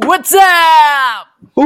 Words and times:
What's 0.00 0.32
up? 0.32 1.28
Uh. 1.52 1.64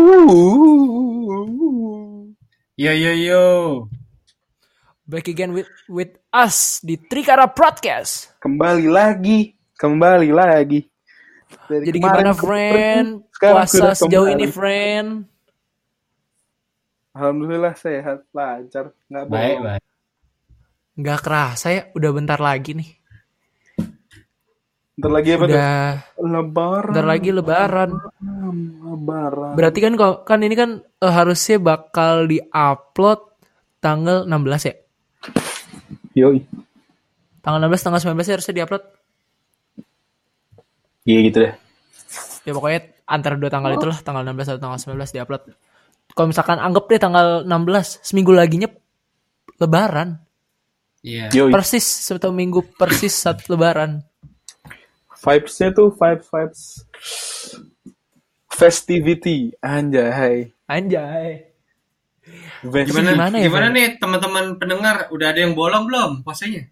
Yo 2.74 2.90
yo 2.90 3.12
yo. 3.14 3.44
Back 5.06 5.30
again 5.30 5.54
with 5.54 5.70
with 5.86 6.18
us 6.34 6.82
di 6.82 6.98
Trikara 6.98 7.46
Podcast. 7.46 8.34
Kembali 8.42 8.90
lagi, 8.90 9.54
kembali 9.78 10.34
lagi. 10.34 10.82
Dari 11.70 11.86
Jadi 11.86 11.98
kemarin 12.02 12.26
gimana 12.26 12.32
friend? 12.34 13.08
Puasa 13.38 13.94
sejauh 13.94 14.26
kembali. 14.26 14.42
ini 14.42 14.46
friend? 14.50 15.08
Alhamdulillah 17.14 17.78
sehat, 17.78 18.26
lancar, 18.34 18.90
nggak 19.06 19.24
Baik 19.30 19.30
bohong. 19.30 19.62
baik. 19.62 19.84
Nggak 20.98 21.20
kerasa 21.22 21.66
ya, 21.70 21.82
udah 21.94 22.10
bentar 22.10 22.42
lagi 22.42 22.74
nih. 22.74 22.90
Bentar 24.94 25.10
lagi 25.10 25.30
apa 25.34 25.44
tuh? 25.50 25.58
Udah 25.58 26.38
Lebaran. 26.38 26.92
bentar 26.94 27.06
lagi 27.06 27.28
lebaran. 27.34 27.90
Lebaran. 28.78 29.52
Berarti 29.58 29.78
kan 29.82 29.92
kok 29.98 30.14
kan 30.22 30.38
ini 30.46 30.54
kan 30.54 30.70
eh, 30.86 31.12
harusnya 31.12 31.58
bakal 31.58 32.30
di-upload 32.30 33.20
tanggal 33.82 34.22
16 34.22 34.70
ya? 34.70 34.74
Yoi. 36.14 36.46
Tanggal 37.42 37.58
16 37.66 37.84
tanggal 37.90 38.00
19 38.06 38.22
ya 38.22 38.34
harusnya 38.38 38.54
di-upload. 38.54 38.84
Iya 41.04 41.18
gitu 41.26 41.38
deh. 41.42 41.52
Ya 42.46 42.52
pokoknya 42.54 42.80
antara 43.04 43.34
dua 43.34 43.50
tanggal 43.50 43.74
itulah 43.74 43.98
tanggal 43.98 44.22
16 44.22 44.54
atau 44.54 44.62
tanggal 44.62 44.78
19 44.78 45.10
di-upload. 45.10 45.42
Kalau 46.14 46.26
misalkan 46.30 46.62
anggap 46.62 46.86
deh 46.86 47.00
tanggal 47.02 47.26
16, 47.42 47.98
seminggu 48.06 48.30
laginya 48.30 48.70
lebaran. 49.58 50.22
Iya. 51.02 51.34
Yoi. 51.34 51.50
Persis 51.50 51.82
satu 51.82 52.30
minggu 52.30 52.62
persis 52.78 53.10
saat 53.10 53.42
lebaran. 53.50 54.06
Vibes-nya 55.24 55.72
tuh 55.72 55.88
vibes 55.90 56.26
vibes 56.28 56.60
festivity, 58.52 59.56
anjay. 59.58 60.52
Anjay. 60.68 61.48
Fest- 62.64 62.88
Gimana 62.88 63.12
gimana 63.12 63.36
gimana, 63.36 63.36
ya, 63.40 63.48
Fred? 63.50 63.72
nih 63.72 63.88
teman-teman 63.98 64.44
pendengar 64.56 64.96
udah 65.10 65.26
ada 65.28 65.40
yang 65.40 65.52
bolong 65.52 65.84
belum 65.84 66.10
puasanya? 66.22 66.68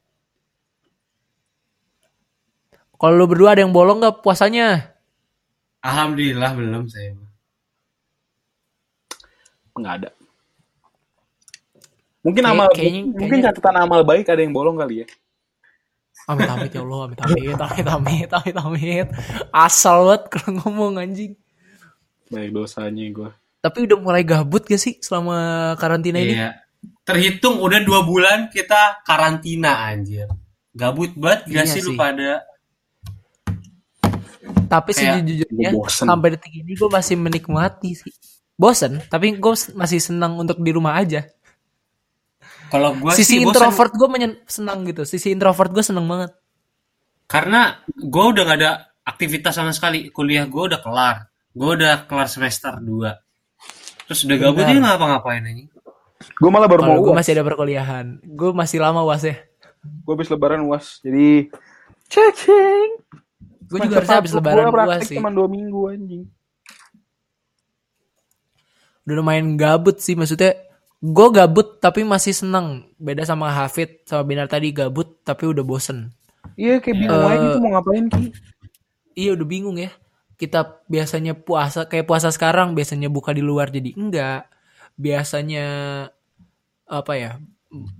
Kalau 2.96 3.18
lu 3.18 3.26
berdua 3.26 3.52
ada 3.52 3.60
yang 3.60 3.74
bolong 3.74 3.98
gak 3.98 4.22
puasanya? 4.22 4.94
Alhamdulillah 5.82 6.54
belum 6.54 6.86
saya. 6.86 7.18
Nggak 9.74 9.94
ada. 9.98 10.10
Mungkin 12.22 12.42
Kayak- 12.46 12.54
amal 12.54 12.68
kayaknya- 12.70 13.04
mungkin 13.10 13.28
kayaknya- 13.42 13.46
catatan 13.50 13.76
amal 13.82 14.00
baik 14.06 14.30
ada 14.30 14.38
yang 14.38 14.54
bolong 14.54 14.78
kali 14.78 15.02
ya. 15.02 15.06
Amit 16.22 16.46
amit 16.46 16.70
ya 16.70 16.80
Allah, 16.80 17.00
amit 17.06 17.18
amit, 17.18 17.58
amit 17.58 17.88
amit, 17.88 18.28
amit 18.30 18.56
amit. 18.56 19.08
Asal 19.50 20.06
banget 20.06 20.22
kalau 20.30 20.50
ngomong 20.60 21.02
anjing. 21.02 21.34
Baik 22.30 22.54
dosanya 22.54 23.04
gue. 23.10 23.30
Tapi 23.58 23.78
udah 23.86 23.98
mulai 23.98 24.22
gabut 24.22 24.62
gak 24.62 24.78
sih 24.78 24.98
selama 24.98 25.34
karantina 25.76 26.18
ini? 26.18 26.34
Iya. 26.34 26.58
Terhitung 27.02 27.58
udah 27.58 27.82
dua 27.82 28.02
bulan 28.02 28.46
kita 28.48 29.02
karantina 29.02 29.86
anjir. 29.86 30.30
Gabut 30.72 31.12
banget 31.14 31.50
gak 31.50 31.66
Iya 31.66 31.72
sih 31.74 31.82
lu 31.82 31.92
sih. 31.94 31.98
pada? 31.98 32.42
Tapi 34.66 34.90
Kayak- 34.90 35.20
sejujurnya 35.20 35.68
sampai 35.86 36.28
detik 36.32 36.52
ini 36.56 36.72
gue 36.72 36.88
masih 36.88 37.16
menikmati 37.18 37.90
sih. 37.92 38.12
Bosen, 38.56 39.02
tapi 39.10 39.34
gue 39.34 39.54
masih 39.74 39.98
senang 39.98 40.38
untuk 40.38 40.60
di 40.60 40.70
rumah 40.70 40.96
aja. 40.96 41.26
Kalau 42.72 42.96
gua 42.96 43.12
Sisi 43.12 43.36
sih 43.36 43.44
introvert 43.44 43.92
gue 43.92 44.08
senang 44.48 44.88
gitu. 44.88 45.04
Sisi 45.04 45.28
introvert 45.28 45.68
gue 45.68 45.84
seneng 45.84 46.08
banget. 46.08 46.32
karena 47.28 47.80
gua 47.96 48.32
udah 48.32 48.42
gak 48.44 48.58
ada 48.60 48.72
aktivitas 49.04 49.56
sama 49.56 49.76
sekali. 49.76 50.08
Kuliah 50.08 50.48
gua 50.48 50.72
udah 50.72 50.80
kelar. 50.80 51.16
Gua 51.52 51.76
udah 51.76 52.08
kelar 52.08 52.28
semester 52.32 52.80
2. 52.80 54.08
Terus 54.08 54.20
udah 54.28 54.36
gabut 54.40 54.64
ini 54.68 54.80
ngapa-ngapain 54.80 55.44
anjing? 55.44 55.68
Gue 56.36 56.50
malah 56.54 56.68
baru 56.70 56.86
mau 56.86 56.96
Kalau 56.96 57.06
gue 57.10 57.14
masih 57.18 57.32
ada 57.34 57.42
perkuliahan, 57.42 58.06
gue 58.22 58.50
masih 58.54 58.78
lama 58.78 59.02
uas 59.02 59.26
ya. 59.26 59.36
Gue 60.06 60.12
habis 60.14 60.30
lebaran 60.30 60.62
uas. 60.68 61.00
Jadi 61.02 61.50
cacing. 62.06 62.90
Gue 63.66 63.78
juga 63.82 63.94
harusnya 63.98 64.20
habis 64.20 64.34
lebaran 64.36 64.70
uas 64.70 65.02
sih. 65.08 65.16
Cuma 65.16 65.34
dua 65.34 65.48
minggu 65.48 65.80
anjing. 65.90 66.24
Udah 69.02 69.14
lumayan 69.18 69.58
gabut 69.58 69.98
sih 69.98 70.14
maksudnya. 70.14 70.54
Gue 71.02 71.28
gabut 71.34 71.82
tapi 71.82 72.06
masih 72.06 72.30
seneng. 72.30 72.86
Beda 72.94 73.26
sama 73.26 73.50
Hafid 73.50 74.06
sama 74.06 74.22
Binar 74.22 74.46
tadi 74.46 74.70
gabut 74.70 75.18
tapi 75.26 75.50
udah 75.50 75.66
bosen. 75.66 76.14
Iya 76.54 76.78
kayak 76.78 76.96
bingung 77.02 77.26
aja 77.26 77.42
gitu 77.42 77.58
mau 77.58 77.70
ngapain 77.74 78.06
ki. 78.06 78.24
Iya 79.18 79.30
udah 79.34 79.46
bingung 79.50 79.76
ya. 79.82 79.90
Kita 80.38 80.78
biasanya 80.86 81.34
puasa 81.34 81.90
kayak 81.90 82.06
puasa 82.06 82.30
sekarang 82.30 82.78
biasanya 82.78 83.10
buka 83.10 83.34
di 83.34 83.42
luar 83.42 83.74
jadi 83.74 83.90
enggak. 83.98 84.46
Biasanya 84.94 85.66
apa 86.86 87.12
ya? 87.18 87.42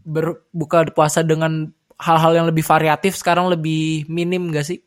Berbuka 0.06 0.86
puasa 0.94 1.26
dengan 1.26 1.74
hal-hal 1.98 2.38
yang 2.38 2.46
lebih 2.46 2.62
variatif 2.62 3.18
sekarang 3.18 3.50
lebih 3.50 4.06
minim 4.06 4.46
gak 4.54 4.70
sih? 4.70 4.78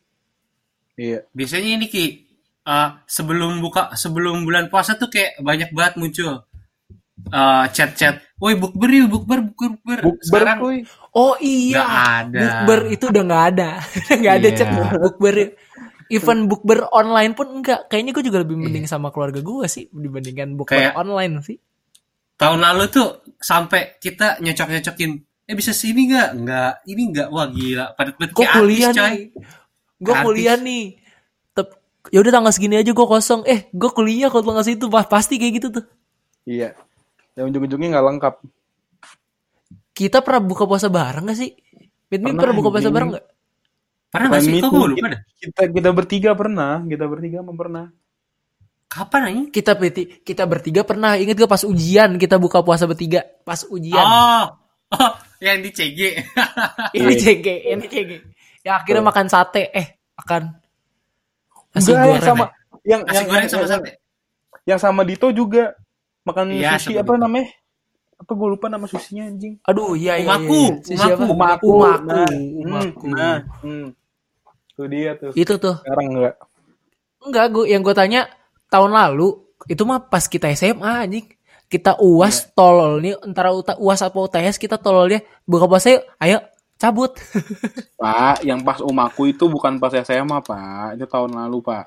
Iya. 0.95 1.27
Biasanya 1.35 1.69
ini 1.79 1.87
Ki, 1.91 2.23
eh, 2.63 2.89
sebelum 3.11 3.59
buka 3.59 3.91
sebelum 3.99 4.47
bulan 4.47 4.71
puasa 4.71 4.95
tuh 4.95 5.11
kayak 5.11 5.43
banyak 5.43 5.75
banget 5.75 5.99
muncul 5.99 6.47
eh, 7.17 7.65
chat-chat. 7.69 8.21
Woi 8.35 8.53
bukber 8.53 8.89
yuk, 8.91 9.07
bukber, 9.09 9.39
bukber, 9.41 9.69
bukber. 9.73 9.99
Bukber 10.03 10.21
Sekarang 10.21 10.57
kuy. 10.59 10.77
Oh 11.11 11.39
iya. 11.39 11.83
Ada. 12.21 12.39
Bukber 12.61 12.79
itu 12.89 13.05
udah 13.07 13.23
nggak 13.23 13.43
ada. 13.49 13.69
nggak 14.19 14.33
ada 14.35 14.47
Iya. 14.47 14.55
chat 14.55 14.69
bukber. 14.93 15.35
Even 16.05 16.45
bukber 16.45 16.85
online 16.91 17.33
pun 17.33 17.49
enggak. 17.51 17.87
Kayaknya 17.87 18.11
gue 18.11 18.23
juga 18.23 18.39
lebih 18.43 18.55
mending 18.55 18.85
sama 18.85 19.09
keluarga 19.09 19.39
gue 19.39 19.65
sih 19.65 19.87
dibandingkan 19.87 20.53
bukber 20.53 20.77
Kayak- 20.77 20.95
online 20.95 21.41
sih. 21.41 21.57
tahun 22.35 22.59
lalu 22.61 22.91
tuh 22.91 23.07
sampai 23.39 23.95
kita 23.95 24.43
nyocok-nyocokin, 24.43 25.11
eh 25.41 25.55
bisa 25.55 25.71
sini 25.71 26.11
nggak? 26.11 26.29
Nggak, 26.35 26.71
ini 26.85 27.01
nggak. 27.09 27.27
Wah 27.31 27.47
gila, 27.47 27.95
padat 27.95 28.19
banget 28.19 28.31
Gue 28.33 28.43
kayak 28.43 28.53
kuliah 28.53 28.83
artis, 28.85 28.99
coy. 28.99 29.07
nih. 29.07 29.23
Gue 29.95 30.15
kuliah 30.19 30.55
nih. 30.59 30.83
Tep, 31.49 31.67
ya 32.11 32.19
udah 32.19 32.31
tanggal 32.35 32.51
segini 32.51 32.75
aja 32.75 32.91
gue 32.91 33.07
kosong. 33.07 33.47
Eh, 33.47 33.71
gue 33.71 33.89
kuliah 33.89 34.27
kalau 34.27 34.43
tanggal 34.45 34.67
situ 34.67 34.85
Pa- 34.85 35.07
pasti 35.07 35.39
kayak 35.39 35.53
gitu 35.57 35.67
tuh. 35.71 35.85
Iya. 36.43 36.75
Yang 37.35 37.45
ujung-ujungnya 37.51 37.89
nggak 37.95 38.05
lengkap. 38.15 38.35
Kita 39.95 40.19
pernah 40.19 40.41
buka 40.43 40.63
puasa 40.67 40.91
bareng 40.91 41.31
gak 41.31 41.39
sih? 41.39 41.51
Mit 42.11 42.19
Mit 42.19 42.35
Pernah, 42.35 42.39
pernah 42.43 42.55
buka 42.55 42.69
puasa 42.71 42.89
bareng 42.91 43.09
gak? 43.15 43.25
Pernah 44.11 44.27
nggak 44.31 44.43
sih? 44.43 44.59
Kok 44.59 44.71
gue 44.71 44.87
lupa. 44.91 45.07
Kita 45.39 45.61
kita 45.71 45.89
bertiga 45.95 46.31
pernah, 46.35 46.83
kita 46.83 47.05
bertiga 47.07 47.37
emang 47.43 47.55
pernah. 47.59 47.85
Kapan 48.91 49.21
anjing? 49.31 49.47
Kita 49.51 49.71
kita 50.23 50.43
bertiga 50.47 50.81
pernah 50.87 51.15
inget 51.19 51.35
gak 51.35 51.51
pas 51.51 51.63
ujian 51.63 52.15
kita 52.15 52.35
buka 52.39 52.63
puasa 52.63 52.87
bertiga 52.87 53.23
pas 53.43 53.63
ujian. 53.67 54.03
Oh, 54.03 54.45
oh, 54.95 55.11
yang 55.43 55.59
di 55.59 55.71
CG. 55.71 55.99
ini. 56.95 57.13
CG, 57.23 57.47
ini 57.67 57.85
CG. 57.87 58.11
Ya 58.63 58.79
akhirnya 58.79 59.03
makan 59.03 59.27
sate, 59.27 59.69
eh 59.69 59.99
makan 60.15 60.57
nasi 61.75 61.91
Enggak, 61.91 61.99
yang 61.99 62.07
goreng. 62.07 62.23
sama 62.23 62.45
yang 62.87 63.01
Nasi 63.03 63.15
yang, 63.15 63.25
goreng 63.27 63.49
sama 63.51 63.59
yang, 63.59 63.71
sate. 63.71 63.91
yang 64.65 64.79
sama 64.79 65.01
Dito 65.03 65.27
juga 65.35 65.75
makan 66.25 66.45
Iya, 66.51 66.75
sushi 66.81 66.97
apa 66.97 67.13
Dito. 67.13 67.21
namanya? 67.21 67.47
Apa 68.15 68.31
gue 68.31 68.47
lupa 68.47 68.65
nama 68.67 68.85
sushinya 68.89 69.29
anjing. 69.29 69.61
Aduh, 69.67 69.93
iya 69.93 70.17
iya. 70.17 70.35
Umaku, 70.35 70.81
iya. 70.89 70.97
Siapa? 70.97 71.23
Umaku. 71.29 71.67
Umaku, 71.67 71.67
Umaku. 71.69 72.07
Nah, 72.09 72.29
Umaku. 72.65 73.05
hmm, 73.05 73.13
nah, 73.13 73.37
hmm. 73.61 73.87
Tuh 74.75 74.87
dia 74.91 75.11
tuh. 75.15 75.31
Itu 75.37 75.53
tuh. 75.55 75.75
Sekarang 75.79 76.07
enggak. 76.11 76.35
Enggak, 77.23 77.45
gue 77.53 77.65
yang 77.69 77.81
gue 77.85 77.95
tanya 77.95 78.21
tahun 78.67 78.91
lalu 78.91 79.39
itu 79.69 79.83
mah 79.87 80.03
pas 80.03 80.25
kita 80.25 80.51
SMA 80.51 80.91
anjing. 81.07 81.25
Kita 81.65 81.97
UAS 81.97 82.53
tolol 82.53 83.01
nih 83.01 83.17
antara 83.25 83.49
UAS 83.55 84.01
apa 84.05 84.17
UTS 84.21 84.61
kita 84.61 84.77
tololnya 84.77 85.25
buka 85.49 85.65
puasa 85.65 85.97
yuk, 85.97 86.05
ayo 86.21 86.37
cabut. 86.77 87.17
Pak, 88.01 88.45
yang 88.45 88.61
pas 88.61 88.79
umaku 88.83 89.31
itu 89.33 89.47
bukan 89.49 89.79
pas 89.81 89.91
SMA, 89.91 90.37
Pak. 90.43 90.99
Itu 90.99 91.05
tahun 91.09 91.33
lalu, 91.33 91.63
Pak. 91.65 91.85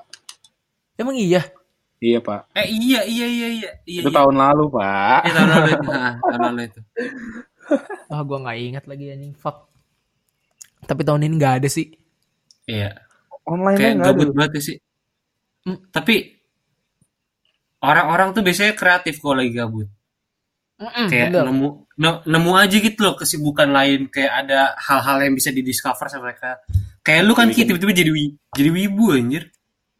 Emang 0.99 1.15
iya? 1.15 1.47
Iya, 1.99 2.19
Pak. 2.23 2.55
Eh 2.55 2.67
iya, 2.71 3.03
iya, 3.03 3.27
iya, 3.27 3.47
iya. 3.59 3.71
iya, 3.83 3.99
Itu 3.99 4.07
iya. 4.07 4.15
tahun 4.15 4.35
lalu, 4.39 4.63
Pak. 4.71 5.19
Iya, 5.27 5.33
tahun 5.35 5.49
lalu 5.51 5.67
itu. 5.69 5.87
Nah, 5.91 6.13
tahun 6.23 6.41
lalu 6.47 6.61
itu. 6.63 6.79
Wah, 8.09 8.21
gue 8.23 8.37
nggak 8.39 8.57
ingat 8.71 8.83
lagi 8.87 9.05
anjing. 9.11 9.33
Fuck. 9.35 9.57
Tapi 10.87 11.01
tahun 11.03 11.27
ini 11.27 11.35
nggak 11.35 11.55
ada 11.59 11.69
sih. 11.69 11.87
Iya. 12.65 12.95
Online 13.43 13.77
Kayak 13.77 13.95
gabut 13.99 14.29
banget 14.31 14.61
sih. 14.63 14.77
Hmm, 15.67 15.77
Tapi 15.91 16.15
orang-orang 17.83 18.31
tuh 18.31 18.43
biasanya 18.47 18.73
kreatif 18.79 19.19
kalau 19.19 19.39
lagi 19.43 19.51
gabut. 19.51 19.87
kayak 20.79 21.35
bener. 21.35 21.43
nemu 21.43 21.67
ne- 21.99 22.23
nemu 22.23 22.51
aja 22.55 22.77
gitu 22.79 23.03
loh 23.03 23.19
kesibukan 23.19 23.67
lain 23.67 24.07
kayak 24.07 24.47
ada 24.47 24.79
hal-hal 24.79 25.27
yang 25.27 25.35
bisa 25.35 25.51
didiscover 25.51 26.07
sama 26.07 26.31
mereka 26.31 26.55
kayak 27.03 27.27
lu 27.27 27.35
kan 27.35 27.51
Ki, 27.51 27.67
tiba-tiba 27.67 27.91
jadi 27.91 28.07
wi 28.07 28.39
jadi 28.55 28.71
wibu 28.71 29.11
anjir 29.11 29.51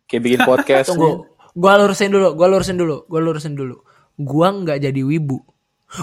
Kayak 0.09 0.21
bikin 0.25 0.39
podcast. 0.41 0.87
Tunggu, 0.89 1.21
gua 1.59 1.75
lurusin 1.75 2.09
dulu, 2.09 2.29
gua 2.39 2.47
lurusin 2.47 2.77
dulu, 2.79 3.03
gua 3.11 3.19
lurusin 3.19 3.53
dulu. 3.59 3.83
Gua 4.15 4.47
nggak 4.55 4.79
jadi 4.79 5.01
wibu. 5.03 5.43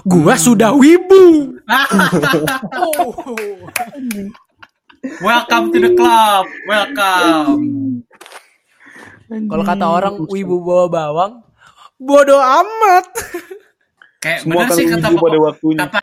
Gua 0.05 0.37
sudah 0.37 0.77
wibu. 0.77 1.57
welcome 5.23 5.71
to 5.71 5.79
the 5.79 5.95
club 5.95 6.43
welcome 6.67 7.63
Kalau 9.27 9.65
kata 9.67 9.87
orang 9.87 10.15
wibu 10.31 10.63
bawa 10.63 10.87
bawang, 10.87 11.33
bodoh 11.99 12.39
amat. 12.39 13.07
Kayak 14.23 14.47
Semua 14.47 14.63
bener 14.63 14.71
akan 14.71 14.77
sih 14.79 14.87
kata 14.87 15.09
wibu 15.11 15.19
pada 15.27 15.39
waktunya. 15.43 15.79
kata 15.83 16.03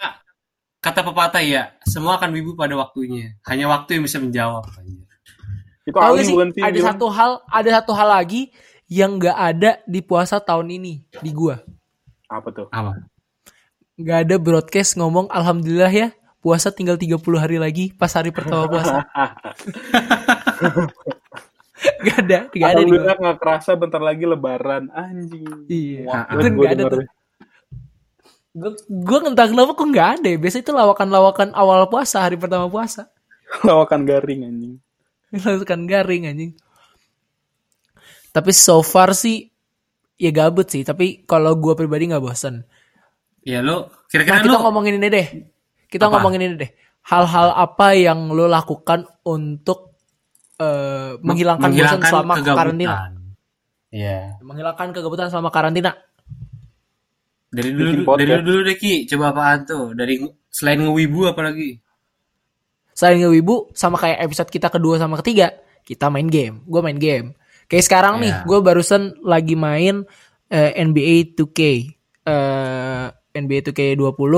kata 0.84 1.00
pepatah 1.08 1.44
ya, 1.44 1.64
semua 1.88 2.20
akan 2.20 2.36
wibu 2.36 2.52
pada 2.60 2.76
waktunya. 2.76 3.40
Hanya 3.48 3.72
waktu 3.72 3.96
yang 3.96 4.04
bisa 4.04 4.20
menjawab. 4.20 4.68
Itu 5.88 5.96
Tahu 5.96 6.16
sih? 6.20 6.36
bukan 6.36 6.50
sih? 6.52 6.64
Ada 6.68 6.80
satu 6.96 7.08
hal, 7.08 7.32
ada 7.48 7.70
satu 7.80 7.92
hal 7.96 8.12
lagi 8.12 8.52
yang 8.94 9.18
nggak 9.18 9.38
ada 9.38 9.72
di 9.90 10.06
puasa 10.06 10.38
tahun 10.38 10.70
ini 10.78 11.02
di 11.26 11.32
gua. 11.34 11.58
Apa 12.30 12.54
tuh? 12.54 12.68
Apa? 12.70 13.02
Nggak 13.98 14.20
ada 14.30 14.36
broadcast 14.38 14.94
ngomong 15.02 15.34
alhamdulillah 15.34 15.90
ya 15.90 16.08
puasa 16.44 16.70
tinggal 16.70 17.00
30 17.00 17.18
hari 17.42 17.58
lagi 17.58 17.90
pas 17.98 18.14
hari 18.14 18.30
pertama 18.30 18.70
puasa. 18.70 19.02
Gak 21.84 22.16
ada, 22.24 22.48
gak 22.48 22.48
ada 22.48 22.56
di 22.56 22.64
gua. 22.64 22.72
Alhamdulillah 22.72 23.16
nggak 23.20 23.38
kerasa 23.44 23.76
bentar 23.76 24.00
lagi 24.00 24.24
lebaran. 24.24 24.88
Anjing. 24.96 25.68
Iya, 25.68 26.08
Wah, 26.08 26.24
itu 26.32 26.48
nggak 26.56 26.72
ada 26.80 26.84
tuh. 26.88 27.04
Gue 28.56 28.72
gue 28.88 29.18
entah 29.28 29.48
kenapa 29.52 29.76
kok 29.76 29.88
nggak 29.92 30.10
ada. 30.22 30.28
ya. 30.32 30.38
Biasanya 30.40 30.64
itu 30.64 30.72
lawakan-lawakan 30.72 31.52
awal 31.52 31.84
puasa, 31.92 32.24
hari 32.24 32.40
pertama 32.40 32.72
puasa. 32.72 33.12
Lawakan 33.68 34.08
garing 34.08 34.48
anjing. 34.48 34.74
Lawakan 35.44 35.82
garing 35.84 36.24
anjing. 36.32 36.52
Tapi 38.34 38.50
so 38.50 38.82
far 38.82 39.14
sih 39.14 39.46
ya 40.18 40.34
gabut 40.34 40.66
sih. 40.66 40.82
Tapi 40.82 41.24
kalau 41.30 41.54
gue 41.56 41.78
pribadi 41.78 42.10
nggak 42.10 42.24
bosan. 42.24 42.66
Ya 43.46 43.62
lu 43.62 43.86
Nah 43.86 44.10
kira-kira 44.10 44.42
kita 44.42 44.50
lu 44.50 44.58
ngomongin 44.60 44.98
ini 44.98 45.08
deh. 45.14 45.28
Kita 45.86 46.10
Apa? 46.10 46.18
ngomongin 46.18 46.42
ini 46.42 46.56
deh. 46.58 46.72
Hal-hal 47.06 47.54
apa 47.54 47.94
yang 47.94 48.32
lo 48.34 48.50
lakukan 48.50 49.06
untuk 49.28 49.94
eh, 50.58 51.20
menghilangkan, 51.22 51.70
bosan 51.70 52.02
selama 52.02 52.34
kegabutan. 52.40 52.58
karantina? 52.58 52.96
Iya. 53.94 54.42
Menghilangkan 54.42 54.88
kegabutan 54.96 55.28
selama 55.30 55.54
karantina. 55.54 55.94
Dari 57.54 57.70
dulu 57.70 57.90
dari 57.94 58.02
podcast. 58.02 58.42
dulu 58.42 58.60
deh 58.66 58.78
Ki, 58.82 59.06
coba 59.06 59.30
apaan 59.30 59.60
tuh? 59.62 59.94
Dari 59.94 60.26
selain 60.50 60.82
ngewibu 60.82 61.30
apalagi? 61.30 61.78
Selain 62.98 63.22
ngewibu, 63.22 63.70
sama 63.78 64.02
kayak 64.02 64.26
episode 64.26 64.50
kita 64.50 64.74
kedua 64.74 64.98
sama 64.98 65.22
ketiga, 65.22 65.54
kita 65.86 66.10
main 66.10 66.26
game. 66.26 66.66
Gue 66.66 66.82
main 66.82 66.98
game. 66.98 67.38
Kayak 67.74 67.86
sekarang 67.90 68.16
nih, 68.22 68.30
Iya. 68.30 68.46
gue 68.46 68.60
barusan 68.62 69.02
lagi 69.26 69.58
main 69.58 70.06
eh, 70.48 70.72
NBA 70.78 71.34
2K. 71.34 71.60
eh, 72.24 73.08
NBA 73.34 73.66
2K20 73.66 74.34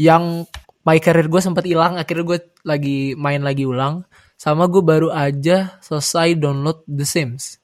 yang 0.00 0.48
my 0.82 0.96
career 0.98 1.28
gue 1.28 1.38
sempat 1.38 1.62
hilang 1.62 1.94
akhirnya 1.94 2.24
gue 2.24 2.38
lagi 2.64 2.98
main 3.14 3.38
lagi 3.38 3.62
ulang 3.62 4.02
sama 4.34 4.66
gue 4.66 4.80
baru 4.80 5.12
aja 5.12 5.76
selesai 5.78 6.34
download 6.34 6.82
The 6.88 7.04
Sims 7.06 7.60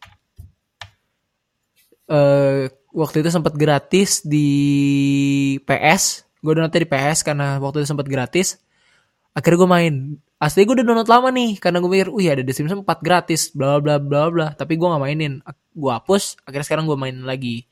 eh 2.06 2.68
waktu 2.92 3.16
itu 3.20 3.28
sempat 3.28 3.52
gratis 3.54 4.22
di 4.22 4.48
PS 5.64 6.24
gue 6.38 6.52
downloadnya 6.54 6.84
di 6.84 6.90
PS 6.90 7.18
karena 7.26 7.58
waktu 7.58 7.82
itu 7.82 7.88
sempat 7.90 8.06
gratis 8.06 8.56
akhirnya 9.34 9.58
gue 9.58 9.70
main 9.70 9.94
asli 10.38 10.62
gue 10.62 10.74
udah 10.78 10.86
download 10.86 11.10
lama 11.10 11.28
nih 11.34 11.58
karena 11.58 11.82
gue 11.82 11.90
mikir 11.90 12.08
wih 12.14 12.30
ada 12.30 12.42
The 12.46 12.54
Sims 12.54 12.70
4 12.70 12.86
gratis 13.02 13.50
bla 13.50 13.82
bla 13.82 13.98
bla 13.98 14.30
bla 14.30 14.46
tapi 14.54 14.78
gue 14.78 14.86
nggak 14.86 15.02
mainin 15.02 15.42
gue 15.74 15.90
hapus 15.90 16.38
akhirnya 16.46 16.66
sekarang 16.66 16.86
gue 16.86 16.94
main 16.94 17.18
lagi 17.26 17.66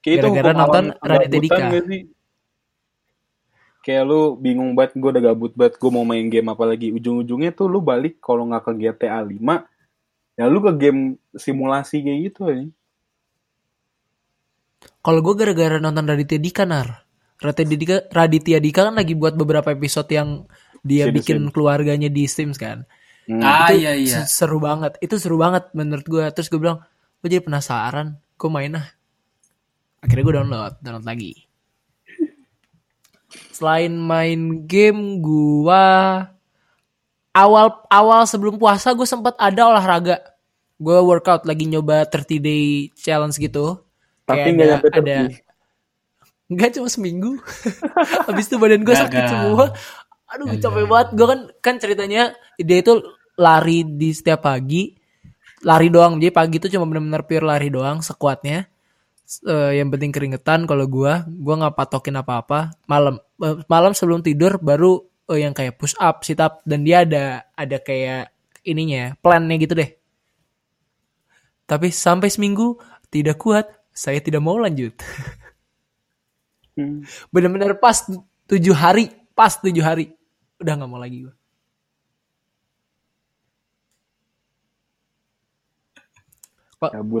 Gara-gara 0.00 0.52
nonton 0.56 0.84
Raditya 0.96 1.40
Dika. 1.40 1.66
Kayak 3.80 4.04
lu 4.12 4.36
bingung 4.36 4.76
banget, 4.76 4.96
gue 4.96 5.08
udah 5.08 5.24
gabut 5.24 5.52
banget, 5.56 5.80
gue 5.80 5.90
mau 5.92 6.04
main 6.04 6.24
game 6.28 6.48
apa 6.52 6.64
lagi. 6.68 6.92
Ujung-ujungnya 6.92 7.52
tuh 7.52 7.68
lu 7.68 7.80
balik 7.80 8.20
kalau 8.20 8.44
nggak 8.48 8.64
ke 8.64 8.72
GTA 8.76 9.24
5, 9.24 9.40
ya 10.36 10.44
lu 10.48 10.60
ke 10.60 10.72
game 10.76 11.00
simulasi 11.32 12.04
kayak 12.04 12.20
gitu 12.28 12.40
ya. 12.48 12.60
Kalau 15.00 15.20
gue 15.24 15.34
gara-gara 15.36 15.76
nonton 15.80 16.04
Raditya 16.04 16.40
Dika 16.40 16.64
nar. 16.68 17.08
Raditya 17.40 17.76
Dika, 17.76 17.96
Raditya 18.12 18.58
Dika 18.60 18.80
kan 18.88 18.96
lagi 19.00 19.16
buat 19.16 19.32
beberapa 19.32 19.72
episode 19.72 20.08
yang 20.12 20.44
dia 20.80 21.08
bikin 21.08 21.50
keluarganya 21.50 22.08
di 22.08 22.24
Sims 22.24 22.56
kan. 22.56 22.84
Hmm. 23.26 23.40
Ah 23.40 23.70
itu 23.70 23.84
iya 23.86 23.92
iya. 23.94 24.24
se- 24.24 24.42
seru 24.42 24.58
banget. 24.58 24.96
Itu 24.98 25.16
seru 25.16 25.36
banget 25.36 25.70
menurut 25.72 26.04
gue. 26.04 26.24
Terus 26.30 26.48
gue 26.48 26.58
bilang, 26.58 26.82
gue 27.20 27.28
jadi 27.28 27.44
penasaran. 27.44 28.16
Gue 28.34 28.48
main 28.48 28.74
ah. 28.74 28.86
Akhirnya 30.00 30.24
gue 30.24 30.34
download, 30.34 30.74
download 30.80 31.04
lagi. 31.04 31.32
Selain 33.52 33.92
main 33.92 34.66
game, 34.66 35.20
gue 35.20 35.84
awal 37.30 37.66
awal 37.86 38.20
sebelum 38.26 38.58
puasa 38.58 38.90
gue 38.90 39.06
sempat 39.06 39.38
ada 39.38 39.70
olahraga. 39.70 40.18
Gue 40.80 40.96
workout 40.98 41.44
lagi 41.44 41.68
nyoba 41.68 42.08
30 42.08 42.40
day 42.40 42.64
challenge 42.96 43.36
gitu. 43.36 43.84
Tapi 44.24 44.40
Kayak 44.40 44.50
nggak 44.50 44.66
ada- 44.66 44.72
nyampe 44.74 44.88
ada. 44.90 45.16
Enggak 46.50 46.70
cuma 46.74 46.88
seminggu. 46.90 47.38
Habis 48.26 48.50
itu 48.50 48.56
badan 48.58 48.82
gue 48.82 48.96
sakit 48.96 49.22
semua. 49.28 49.70
Aduh 50.30 50.46
Gagal. 50.54 50.62
capek 50.62 50.84
banget. 50.86 51.08
Gue 51.18 51.26
kan 51.26 51.40
kan 51.58 51.74
ceritanya 51.82 52.22
dia 52.56 52.78
itu 52.78 53.02
lari 53.34 53.82
di 53.82 54.10
setiap 54.14 54.46
pagi. 54.46 54.94
Lari 55.66 55.88
doang. 55.92 56.16
Jadi 56.22 56.32
pagi 56.32 56.56
itu 56.56 56.68
cuma 56.72 56.86
benar-benar 56.86 57.26
pure 57.26 57.44
lari 57.44 57.68
doang 57.68 58.00
sekuatnya. 58.00 58.70
Eh, 59.46 59.72
yang 59.78 59.90
penting 59.90 60.14
keringetan 60.14 60.64
kalau 60.70 60.86
gue. 60.86 61.12
Gue 61.26 61.54
nggak 61.58 61.74
patokin 61.74 62.22
apa-apa. 62.22 62.70
Malam 62.86 63.18
eh, 63.42 63.56
malam 63.66 63.92
sebelum 63.92 64.22
tidur 64.22 64.56
baru 64.62 65.02
eh, 65.34 65.42
yang 65.42 65.52
kayak 65.52 65.76
push 65.76 65.98
up, 65.98 66.22
sit 66.22 66.38
up. 66.38 66.62
Dan 66.62 66.86
dia 66.86 67.02
ada 67.02 67.44
ada 67.58 67.76
kayak 67.82 68.30
ininya, 68.62 69.18
plannya 69.18 69.58
gitu 69.58 69.74
deh. 69.74 69.90
Tapi 71.66 71.90
sampai 71.90 72.30
seminggu 72.30 72.78
tidak 73.10 73.42
kuat. 73.42 73.66
Saya 73.90 74.22
tidak 74.22 74.40
mau 74.40 74.54
lanjut. 74.56 74.94
Hmm. 76.78 77.02
bener-bener 77.34 77.74
pas 77.76 78.06
tujuh 78.46 78.72
hari 78.72 79.10
pas 79.34 79.56
tujuh 79.56 79.82
hari 79.82 80.14
udah 80.60 80.72
nggak 80.76 80.90
mau 80.90 81.00
lagi 81.00 81.18
gue 81.24 81.34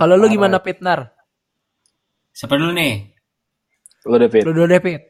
kalau 0.00 0.14
lu 0.16 0.26
gimana 0.32 0.56
Pitnar 0.60 1.20
Siapa 2.40 2.56
dulu 2.56 2.72
nih? 2.72 3.04
Lu 4.08 4.16
udah 4.16 4.28
fit. 4.32 4.42
lu 4.48 4.56
dulu 4.56 4.64
deh 4.64 4.80
Pit 4.80 5.02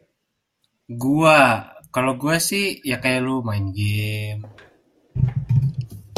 Gua, 0.91 1.71
kalau 1.95 2.19
gua 2.19 2.43
sih 2.43 2.83
ya 2.83 2.99
kayak 2.99 3.23
lu 3.23 3.47
main 3.47 3.71
game, 3.71 4.43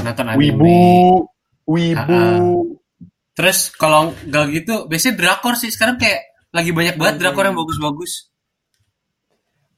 nonton 0.00 0.32
anime. 0.32 0.40
Wibu, 0.48 0.80
wibu. 1.68 2.24
Terus 3.36 3.68
kalau 3.76 4.16
nggak 4.16 4.44
gitu, 4.56 4.74
biasanya 4.88 5.20
drakor 5.20 5.60
sih. 5.60 5.68
Sekarang 5.68 6.00
kayak 6.00 6.24
lagi 6.56 6.72
banyak 6.72 6.96
banget 6.96 7.20
drakor 7.20 7.44
yang 7.44 7.60
bagus-bagus. 7.60 8.31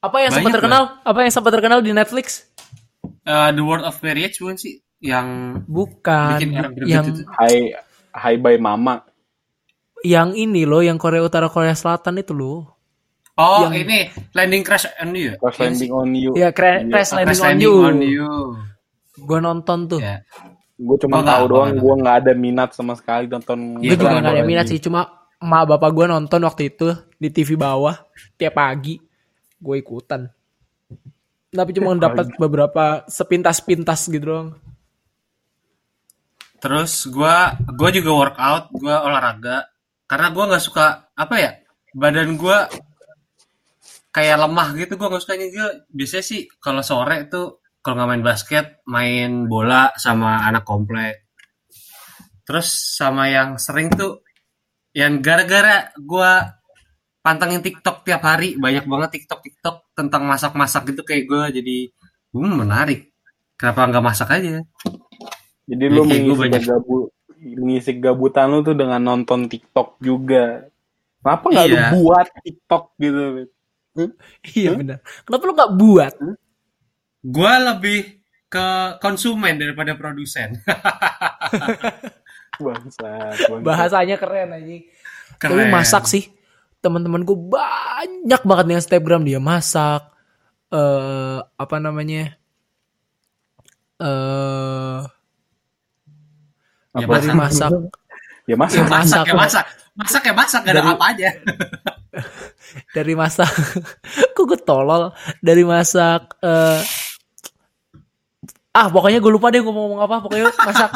Apa 0.05 0.17
yang 0.19 0.31
sempat 0.31 0.53
terkenal 0.53 0.83
apa 1.01 1.19
yang 1.19 1.33
sempat 1.33 1.51
terkenal 1.51 1.81
di 1.81 1.91
Netflix 1.91 2.45
Eh, 3.23 3.51
The 3.51 3.63
World 3.63 3.85
of 3.85 3.97
Marriage 3.99 4.37
bukan 4.37 4.57
sih? 4.57 4.77
Yang 4.99 5.29
bukan 5.67 6.29
Bikin 6.35 6.51
yang 6.85 7.05
itu. 7.07 7.25
Hai, 7.31 7.73
hai 8.11 8.35
bye 8.37 8.57
mama. 8.59 9.01
yang 10.03 10.33
ini 10.35 10.63
loh 10.63 10.81
yang 10.81 10.97
Korea 10.97 11.21
Utara 11.21 11.49
Korea 11.49 11.73
Selatan 11.73 12.19
itu 12.19 12.33
loh 12.33 12.77
Oh, 13.35 13.67
Yang- 13.67 13.77
ini 13.83 13.99
Landing 14.31 14.63
Crash 14.63 14.87
on 14.95 15.11
You. 15.11 15.27
ya? 15.27 15.35
Crash 15.39 15.59
landing 15.59 15.91
on 15.91 16.11
you. 16.13 16.31
ya 16.35 16.49
Cra- 16.51 16.79
Iya. 16.79 16.93
Crash 16.93 17.11
Landing 17.11 17.27
Crash 17.27 17.41
on 17.41 17.47
Landing 17.51 17.65
You, 17.65 17.75
on 17.83 17.99
You. 17.99 18.31
gue 19.17 19.39
nonton 19.41 19.79
tuh 19.87 19.99
Ya. 19.99 20.21
Gue 20.75 20.97
cuma 20.99 21.15
Oh, 21.15 21.25
tahu 21.25 21.45
doang, 21.49 21.71
gue 21.73 21.95
nggak 21.97 22.17
ada 22.21 22.33
minat 22.35 22.71
sama 22.73 22.93
sekali 22.93 23.25
nonton. 23.25 23.79
Iya, 23.79 23.95
gue 23.95 23.97
juga 23.97 24.11
gua 24.11 24.21
nggak 24.21 24.35
ada 24.35 24.45
minat 24.45 24.67
sih 24.67 24.79
cuma 24.79 25.07
emak 25.37 25.63
bapak 25.69 25.91
gue 25.93 26.07
nonton 26.09 26.41
waktu 26.43 26.63
itu 26.69 26.89
di 27.15 27.29
TV 27.29 27.55
bawah 27.55 27.95
tiap 28.35 28.55
pagi 28.55 28.99
gue 29.65 29.81
ikutan 29.81 30.29
tapi 31.55 31.71
cuma 31.73 31.97
dapat 31.97 32.37
beberapa 32.37 33.09
sepintas-pintas 33.09 34.13
gitu 34.13 34.27
doang 34.29 34.49
Terus 36.65 37.13
gua 37.13 37.61
gua 37.77 37.93
juga 37.93 38.11
workout, 38.17 38.73
gua 38.81 39.05
olahraga 39.05 39.69
karena 40.09 40.33
gua 40.33 40.45
nggak 40.49 40.65
suka 40.65 41.13
apa 41.13 41.35
ya? 41.37 41.53
Badan 41.93 42.41
gua 42.41 42.73
kayak 44.09 44.49
lemah 44.49 44.69
gitu, 44.81 44.97
gua 44.97 45.13
nggak 45.13 45.23
suka 45.29 45.37
gua 45.53 45.69
biasanya 45.93 46.25
sih 46.25 46.49
kalau 46.57 46.81
sore 46.81 47.29
tuh 47.29 47.61
kalau 47.85 48.01
nggak 48.01 48.11
main 48.17 48.25
basket, 48.25 48.67
main 48.89 49.45
bola 49.45 49.93
sama 50.01 50.41
anak 50.49 50.65
komplek. 50.65 51.29
Terus 52.49 52.97
sama 52.97 53.29
yang 53.29 53.61
sering 53.61 53.93
tuh 53.93 54.25
yang 54.97 55.21
gara-gara 55.21 55.93
gua 56.01 56.64
pantengin 57.25 57.65
TikTok 57.65 58.05
tiap 58.05 58.21
hari, 58.21 58.61
banyak 58.61 58.85
banget 58.85 59.17
TikTok 59.17 59.41
TikTok 59.41 59.77
tentang 59.97 60.29
masak-masak 60.29 60.93
gitu 60.93 61.01
kayak 61.01 61.25
gua 61.25 61.49
jadi 61.49 61.89
hmm, 62.37 62.55
menarik. 62.61 63.09
Kenapa 63.57 63.89
nggak 63.89 64.05
masak 64.05 64.29
aja? 64.29 64.61
Jadi 65.65 65.85
lu 65.89 66.05
mengisi 66.05 66.37
banyak. 66.37 66.63
gabu, 66.69 67.09
mengisi 67.41 67.93
gabutan 67.97 68.53
lu 68.53 68.61
tuh 68.61 68.77
dengan 68.77 69.01
nonton 69.01 69.49
TikTok 69.49 69.97
juga. 70.05 70.69
Kenapa 71.25 71.45
nggak 71.49 71.67
lu 71.73 71.77
Iya. 71.81 71.89
buat 71.97 72.29
TikTok 72.45 72.85
gitu? 73.01 73.23
Bet? 73.41 73.51
iya 74.59 74.75
benar 74.75 74.99
kenapa 75.23 75.43
lu 75.47 75.53
nggak 75.55 75.75
buat 75.79 76.15
Gua 77.25 77.57
lebih 77.57 78.21
ke 78.53 78.67
konsumen 79.01 79.57
daripada 79.57 79.97
produsen. 79.97 80.61
Bangsat, 82.61 83.51
bangsat. 83.51 83.65
Bahasanya 83.65 84.21
keren 84.21 84.53
anjing. 84.55 84.85
Tapi 85.41 85.59
Keren. 85.65 85.73
masak 85.73 86.05
sih. 86.07 86.29
Teman-teman 86.85 87.25
gue 87.25 87.33
banyak 87.35 88.43
banget 88.45 88.65
yang 88.69 88.81
Instagram 88.81 89.25
dia 89.25 89.41
masak. 89.41 90.05
eh 90.69 91.39
apa 91.41 91.77
namanya? 91.79 92.37
Eh 93.97 95.01
Ya, 96.95 97.07
dari 97.09 97.33
masak. 97.33 97.73
masak. 97.73 97.73
Ya 98.45 98.53
Ya, 98.53 98.57
masa 98.61 98.85
masak. 98.85 99.25
Masak 99.25 99.25
ya 99.25 99.35
masak. 99.35 99.67
Masak 99.97 100.23
ya 100.23 100.33
masak 100.37 100.61
gak 100.63 100.75
ada 100.77 100.83
apa 100.93 101.07
aja. 101.11 101.31
dari 102.97 103.15
masak 103.15 103.49
kok 104.35 104.45
gue 104.45 104.61
tolol 104.61 105.11
dari 105.41 105.65
masak 105.65 106.37
eh 106.41 106.81
ah 108.71 108.87
pokoknya 108.89 109.19
gue 109.19 109.33
lupa 109.33 109.49
deh 109.49 109.61
gue 109.61 109.71
mau 109.71 109.87
ngomong 109.87 110.03
apa 110.03 110.17
pokoknya 110.21 110.51
masak 110.61 110.91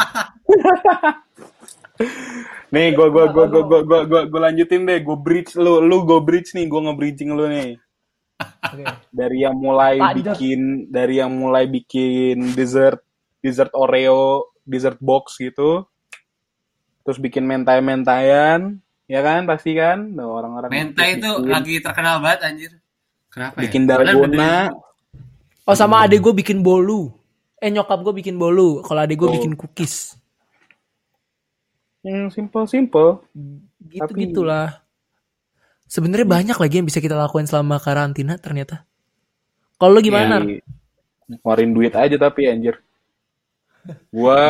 Nih, 2.69 2.93
gua 2.93 3.09
gua 3.09 3.25
gua 3.33 3.45
gua 3.49 3.63
gua 3.65 3.81
gua 3.83 4.01
gua, 4.05 4.21
gua 4.29 4.41
lanjutin 4.51 4.85
deh. 4.85 5.01
Gua 5.01 5.17
bridge 5.17 5.57
lu, 5.57 5.81
lu 5.81 6.05
gua 6.05 6.21
bridge 6.21 6.53
nih, 6.53 6.69
gua 6.69 6.81
nge-bridging 6.91 7.31
lu 7.33 7.49
nih. 7.49 7.81
Oke. 8.39 8.85
Dari 9.11 9.39
yang 9.43 9.57
mulai 9.57 9.97
Lanjut. 9.99 10.37
bikin 10.37 10.61
dari 10.93 11.19
yang 11.19 11.33
mulai 11.33 11.65
bikin 11.67 12.53
dessert 12.53 13.01
dessert 13.41 13.73
Oreo, 13.73 14.53
dessert 14.63 15.01
box 15.01 15.41
gitu. 15.41 15.89
Terus 17.03 17.17
bikin 17.19 17.49
mentai-mentayan, 17.49 18.79
ya 19.09 19.21
kan? 19.25 19.49
Pasti 19.49 19.73
kan? 19.73 20.13
Nah, 20.13 20.29
orang-orang 20.29 20.69
Mentai 20.69 21.17
itu 21.17 21.25
bikin, 21.25 21.49
lagi 21.49 21.75
terkenal 21.81 22.21
banget 22.21 22.41
anjir. 22.45 22.73
Kenapa 23.33 23.57
bikin 23.65 23.83
ya? 23.85 23.97
Dalgona. 23.97 24.53
oh 25.65 25.77
sama 25.77 26.03
adek 26.03 26.21
gue 26.21 26.35
bikin 26.37 26.61
bolu 26.61 27.13
eh 27.57 27.69
nyokap 27.69 28.01
gue 28.01 28.15
bikin 28.19 28.35
bolu 28.35 28.81
kalau 28.83 29.05
adek 29.05 29.21
gue 29.21 29.29
Oh. 29.29 29.35
bikin 29.37 29.53
cookies 29.55 30.18
Yang 32.07 32.39
simple-simple. 32.39 33.23
gitu 33.89 34.03
Tapi- 34.05 34.21
gitulah 34.29 34.83
sebenarnya 35.89 36.29
banyak 36.29 36.57
lagi 36.61 36.75
yang 36.79 36.87
bisa 36.87 37.01
kita 37.01 37.17
lakuin 37.17 37.49
selama 37.49 37.81
karantina 37.81 38.37
ternyata 38.37 38.85
kalau 39.81 39.97
lu 39.97 40.05
gimana 40.05 40.43
Ya, 40.45 40.61
ngeluarin 41.29 41.73
duit 41.77 41.93
aja 41.97 42.17
tapi 42.17 42.49
anjir. 42.49 42.81
Gua 44.17 44.41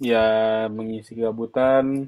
ya 0.00 0.26
mengisi 0.68 1.16
kegabutan 1.16 2.06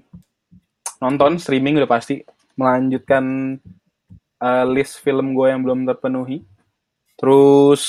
nonton 1.00 1.32
streaming 1.40 1.80
udah 1.80 1.88
pasti 1.88 2.20
melanjutkan 2.54 3.56
uh, 4.38 4.64
list 4.68 5.00
film 5.00 5.32
gue 5.32 5.48
yang 5.48 5.64
belum 5.64 5.88
terpenuhi. 5.88 6.44
Terus 7.16 7.82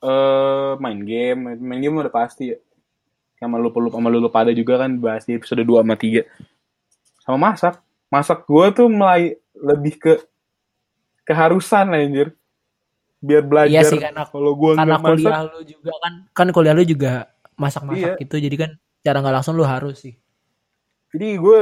eh 0.00 0.72
main 0.80 1.00
game, 1.04 1.56
main 1.60 1.80
game 1.80 2.00
udah 2.00 2.12
pasti 2.12 2.52
ya. 2.52 2.58
Sama 3.40 3.56
lu 3.56 3.72
lu 3.72 3.88
sama 3.88 4.06
lu 4.06 4.28
pada 4.28 4.52
juga 4.52 4.76
kan 4.78 5.00
bahas 5.00 5.24
di 5.24 5.32
episode 5.32 5.64
2 5.64 5.80
sama 5.80 5.96
3. 5.96 6.28
Sama 7.24 7.38
masak. 7.40 7.80
Masak 8.12 8.44
gue 8.44 8.66
tuh 8.70 8.86
mulai 8.86 9.32
lebih 9.56 9.96
ke 9.96 10.12
keharusan 11.24 11.88
anjir. 11.90 12.36
Biar 13.20 13.44
belajar. 13.44 13.72
Iya 13.72 13.82
sih, 13.84 14.00
karena- 14.00 14.24
kalau 14.24 14.52
gue 14.52 14.72
karena 14.76 14.96
nggak 14.96 15.02
masak, 15.02 15.20
kuliah 15.24 15.42
lu 15.46 15.60
juga 15.62 15.92
kan 15.98 16.12
kan 16.32 16.46
kuliah 16.50 16.74
lu 16.74 16.84
juga 16.84 17.12
masak-masak 17.56 18.16
Iya. 18.16 18.22
gitu 18.24 18.36
jadi 18.40 18.56
kan 18.56 18.70
cara 19.00 19.20
nggak 19.20 19.34
langsung 19.36 19.56
lu 19.56 19.64
harus 19.64 20.00
sih 20.00 20.16
Jadi 21.10 21.36
gue 21.36 21.60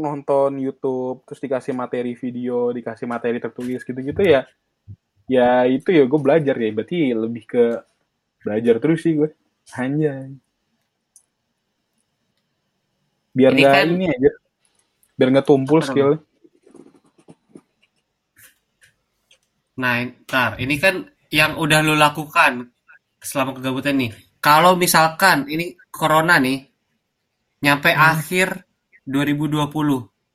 nonton 0.00 0.54
YouTube, 0.56 1.26
terus 1.26 1.42
dikasih 1.42 1.74
materi 1.74 2.14
video, 2.14 2.70
dikasih 2.70 3.10
materi 3.10 3.42
tertulis 3.42 3.82
gitu-gitu 3.82 4.22
ya. 4.22 4.46
Ya 5.26 5.66
itu 5.66 5.90
ya 5.90 6.06
gue 6.06 6.20
belajar 6.22 6.54
ya. 6.54 6.70
Berarti 6.70 7.10
lebih 7.10 7.42
ke 7.42 7.64
belajar 8.40 8.78
terus 8.78 9.02
sih 9.02 9.18
gue. 9.18 9.34
Anjay. 9.74 10.38
Biar 13.34 13.50
Ini 13.50 13.60
nggak 13.60 13.74
kan- 13.74 13.90
ini 13.90 14.06
aja. 14.06 14.30
Biar 15.14 15.28
nggak 15.34 15.46
tumpul 15.46 15.82
skill. 15.82 16.22
Nah, 19.74 20.06
ntar 20.22 20.54
ini 20.62 20.78
kan 20.78 21.02
yang 21.34 21.58
udah 21.58 21.82
lu 21.82 21.98
lakukan 21.98 22.70
selama 23.18 23.58
kegabutan 23.58 23.98
nih. 23.98 24.14
Kalau 24.38 24.78
misalkan 24.78 25.50
ini 25.50 25.74
corona 25.90 26.38
nih 26.38 26.62
nyampe 27.58 27.90
akhir 27.90 28.62
2020, 29.02 29.66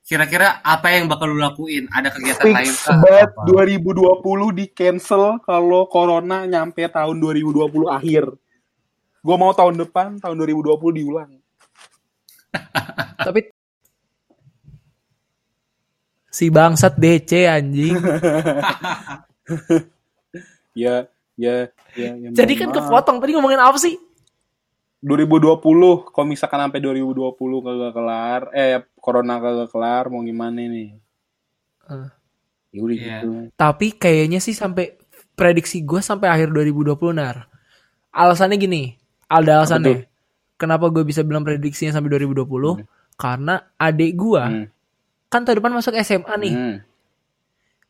kira-kira 0.04 0.60
apa 0.60 0.92
yang 0.92 1.08
bakal 1.08 1.32
lu 1.32 1.40
lakuin? 1.40 1.88
Ada 1.88 2.12
kegiatan 2.12 2.52
lain 2.52 2.68
Fix 2.68 2.84
kah? 2.84 3.00
banget 3.00 3.32
Apa? 3.32 3.48
2020 3.48 4.52
di 4.52 4.66
cancel 4.76 5.40
kalau 5.40 5.88
corona 5.88 6.44
nyampe 6.44 6.84
tahun 6.92 7.16
2020 7.16 7.88
akhir. 7.88 8.28
Gue 9.20 9.36
mau 9.40 9.56
tahun 9.56 9.80
depan, 9.80 10.20
tahun 10.20 10.36
2020 10.36 10.92
diulang. 10.92 11.32
Tapi 13.20 13.50
si 16.30 16.48
bangsat 16.48 16.94
DC 16.96 17.32
anjing 17.46 17.96
Ya, 20.78 21.10
ya, 21.34 21.68
ya. 21.98 22.10
ya 22.16 22.30
jadi 22.32 22.54
kan 22.56 22.70
kepotong 22.70 23.18
tadi 23.20 23.34
ngomongin 23.34 23.60
apa 23.60 23.76
sih 23.76 23.98
2020 25.02 25.60
kalau 26.08 26.28
misalkan 26.28 26.60
sampai 26.62 26.80
2020 26.80 27.34
kagak 27.36 27.92
kelar 27.92 28.42
eh 28.52 28.80
corona 28.96 29.40
kagak 29.40 29.70
kelar 29.70 30.08
mau 30.08 30.22
gimana 30.22 30.60
nih 30.60 30.94
Eh. 31.90 32.10
ya 32.70 32.80
udah 32.80 32.96
Iya. 32.96 33.18
gitu 33.18 33.30
Tapi 33.58 33.98
kayaknya 33.98 34.38
sih 34.38 34.54
sampai 34.54 34.94
prediksi 35.34 35.82
gue 35.82 35.98
sampai 36.00 36.30
akhir 36.30 36.54
2020 36.54 37.18
nar. 37.18 37.50
Alasannya 38.14 38.60
gini, 38.60 38.94
ada 39.26 39.64
alasannya. 39.64 40.06
Kenapa 40.60 40.92
gue 40.92 41.02
bisa 41.02 41.24
bilang 41.24 41.42
prediksinya 41.42 41.96
sampai 41.96 42.12
2020? 42.12 42.84
Karena 43.16 43.56
adik 43.76 44.12
gue 44.14 44.44
Hmm. 44.44 44.66
kan 45.28 45.42
tahun 45.42 45.58
depan 45.58 45.74
masuk 45.74 45.96
SMA 45.96 46.34
nih. 46.38 46.54
Hmm. 46.54 46.76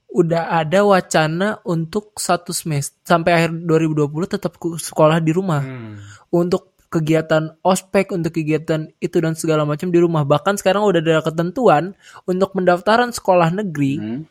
Udah 0.10 0.50
ada 0.52 0.82
wacana 0.82 1.62
untuk 1.64 2.14
satu 2.16 2.50
semester 2.50 2.98
sampai 3.04 3.32
akhir 3.32 3.52
2020 3.62 4.06
tetap 4.26 4.58
ku- 4.58 4.74
sekolah 4.74 5.18
di 5.18 5.30
rumah. 5.30 5.62
Hmm. 5.62 6.02
Untuk 6.30 6.74
kegiatan 6.90 7.54
ospek, 7.62 8.10
untuk 8.12 8.34
kegiatan 8.34 8.90
itu 8.98 9.18
dan 9.18 9.34
segala 9.34 9.62
macam 9.62 9.90
di 9.90 9.98
rumah. 9.98 10.26
Bahkan 10.26 10.58
sekarang 10.58 10.82
udah 10.82 10.98
ada 10.98 11.22
ketentuan 11.22 11.94
untuk 12.26 12.54
pendaftaran 12.54 13.10
sekolah 13.10 13.54
negeri 13.54 13.94
Hmm. 13.98 14.22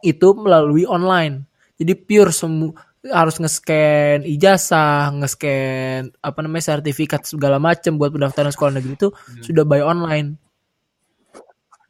itu 0.00 0.28
melalui 0.34 0.86
online. 0.86 1.46
Jadi 1.74 1.92
pure 1.96 2.30
semu 2.30 2.70
harus 3.00 3.40
nge-scan 3.40 4.28
ijazah, 4.28 5.16
nge-scan 5.16 6.12
apa 6.20 6.38
namanya 6.44 6.76
sertifikat 6.76 7.24
segala 7.24 7.56
macam 7.56 7.96
buat 7.96 8.12
pendaftaran 8.12 8.52
sekolah 8.52 8.76
negeri 8.76 8.94
itu 9.00 9.08
sudah 9.40 9.64
by 9.64 9.80
online. 9.80 10.36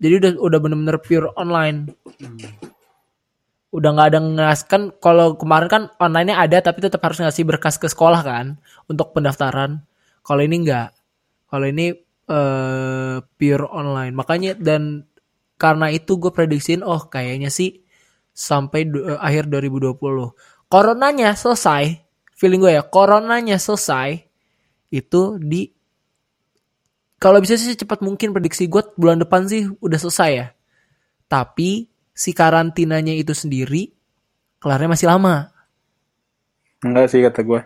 Jadi 0.01 0.15
udah 0.17 0.31
udah 0.39 0.59
bener-bener 0.63 0.97
pure 1.03 1.35
online. 1.35 1.91
Udah 3.75 3.91
nggak 3.95 4.09
ada 4.15 4.19
ngas 4.23 4.61
kan 4.67 4.95
kalau 5.03 5.35
kemarin 5.35 5.69
kan 5.69 5.83
online-nya 5.99 6.39
ada 6.39 6.59
tapi 6.63 6.83
tetap 6.83 7.03
harus 7.03 7.19
ngasih 7.19 7.43
berkas 7.47 7.77
ke 7.77 7.91
sekolah 7.91 8.23
kan 8.23 8.47
untuk 8.87 9.11
pendaftaran. 9.11 9.83
Kalau 10.23 10.43
ini 10.47 10.63
enggak. 10.63 10.95
Kalau 11.51 11.67
ini 11.67 11.91
eh, 12.31 13.17
pure 13.19 13.67
online. 13.67 14.15
Makanya 14.15 14.55
dan 14.55 15.11
karena 15.61 15.93
itu 15.93 16.17
gue 16.17 16.33
prediksiin 16.33 16.81
oh 16.81 17.05
kayaknya 17.11 17.53
sih 17.53 17.83
sampai 18.31 18.87
eh, 18.89 19.19
akhir 19.21 19.51
2020. 19.53 20.01
Coronanya 20.71 21.35
selesai, 21.35 21.99
feeling 22.39 22.63
gue 22.63 22.79
ya, 22.79 22.83
coronanya 22.87 23.59
selesai 23.59 24.23
itu 24.95 25.23
di 25.43 25.67
kalau 27.21 27.43
bisa 27.43 27.59
sih 27.59 27.75
cepat 27.77 28.01
mungkin 28.01 28.31
prediksi 28.33 28.71
gue 28.71 28.81
bulan 28.97 29.19
depan 29.21 29.45
sih 29.51 29.67
udah 29.83 29.99
selesai 29.99 30.31
ya. 30.31 30.47
Tapi 31.27 31.91
si 32.15 32.31
karantinanya 32.31 33.13
itu 33.19 33.35
sendiri 33.35 33.91
kelarnya 34.63 34.95
masih 34.95 35.09
lama. 35.11 35.51
enggak 36.81 37.13
sih 37.13 37.21
kata 37.21 37.45
gue 37.45 37.61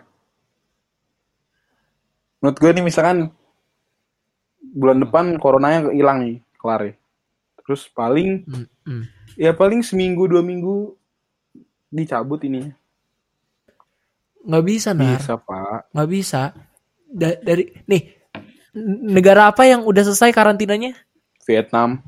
menurut 2.43 2.57
gue 2.59 2.71
nih 2.77 2.85
misalkan 2.85 3.31
bulan 4.61 5.01
depan 5.01 5.25
coronanya 5.39 5.89
hilang 5.89 6.21
nih 6.21 6.37
kelar 6.59 6.81
ya 6.83 6.93
terus 7.63 7.87
paling 7.89 8.45
Mm, 8.45 8.67
mm. 8.85 9.03
ya 9.39 9.51
paling 9.55 9.81
seminggu 9.81 10.29
dua 10.29 10.43
minggu 10.43 10.93
dicabut 11.89 12.43
ini 12.45 12.69
Nggak 14.45 14.63
bisa 14.63 14.89
nar, 14.93 15.17
bisa 15.17 15.33
pak. 15.35 15.89
Nggak 15.91 16.09
bisa. 16.09 16.41
Da- 17.05 17.39
dari 17.39 17.63
nih 17.85 18.01
negara 19.05 19.49
apa 19.49 19.65
yang 19.65 19.81
udah 19.81 20.03
selesai 20.03 20.29
karantinanya? 20.29 20.93
Vietnam. 21.43 22.01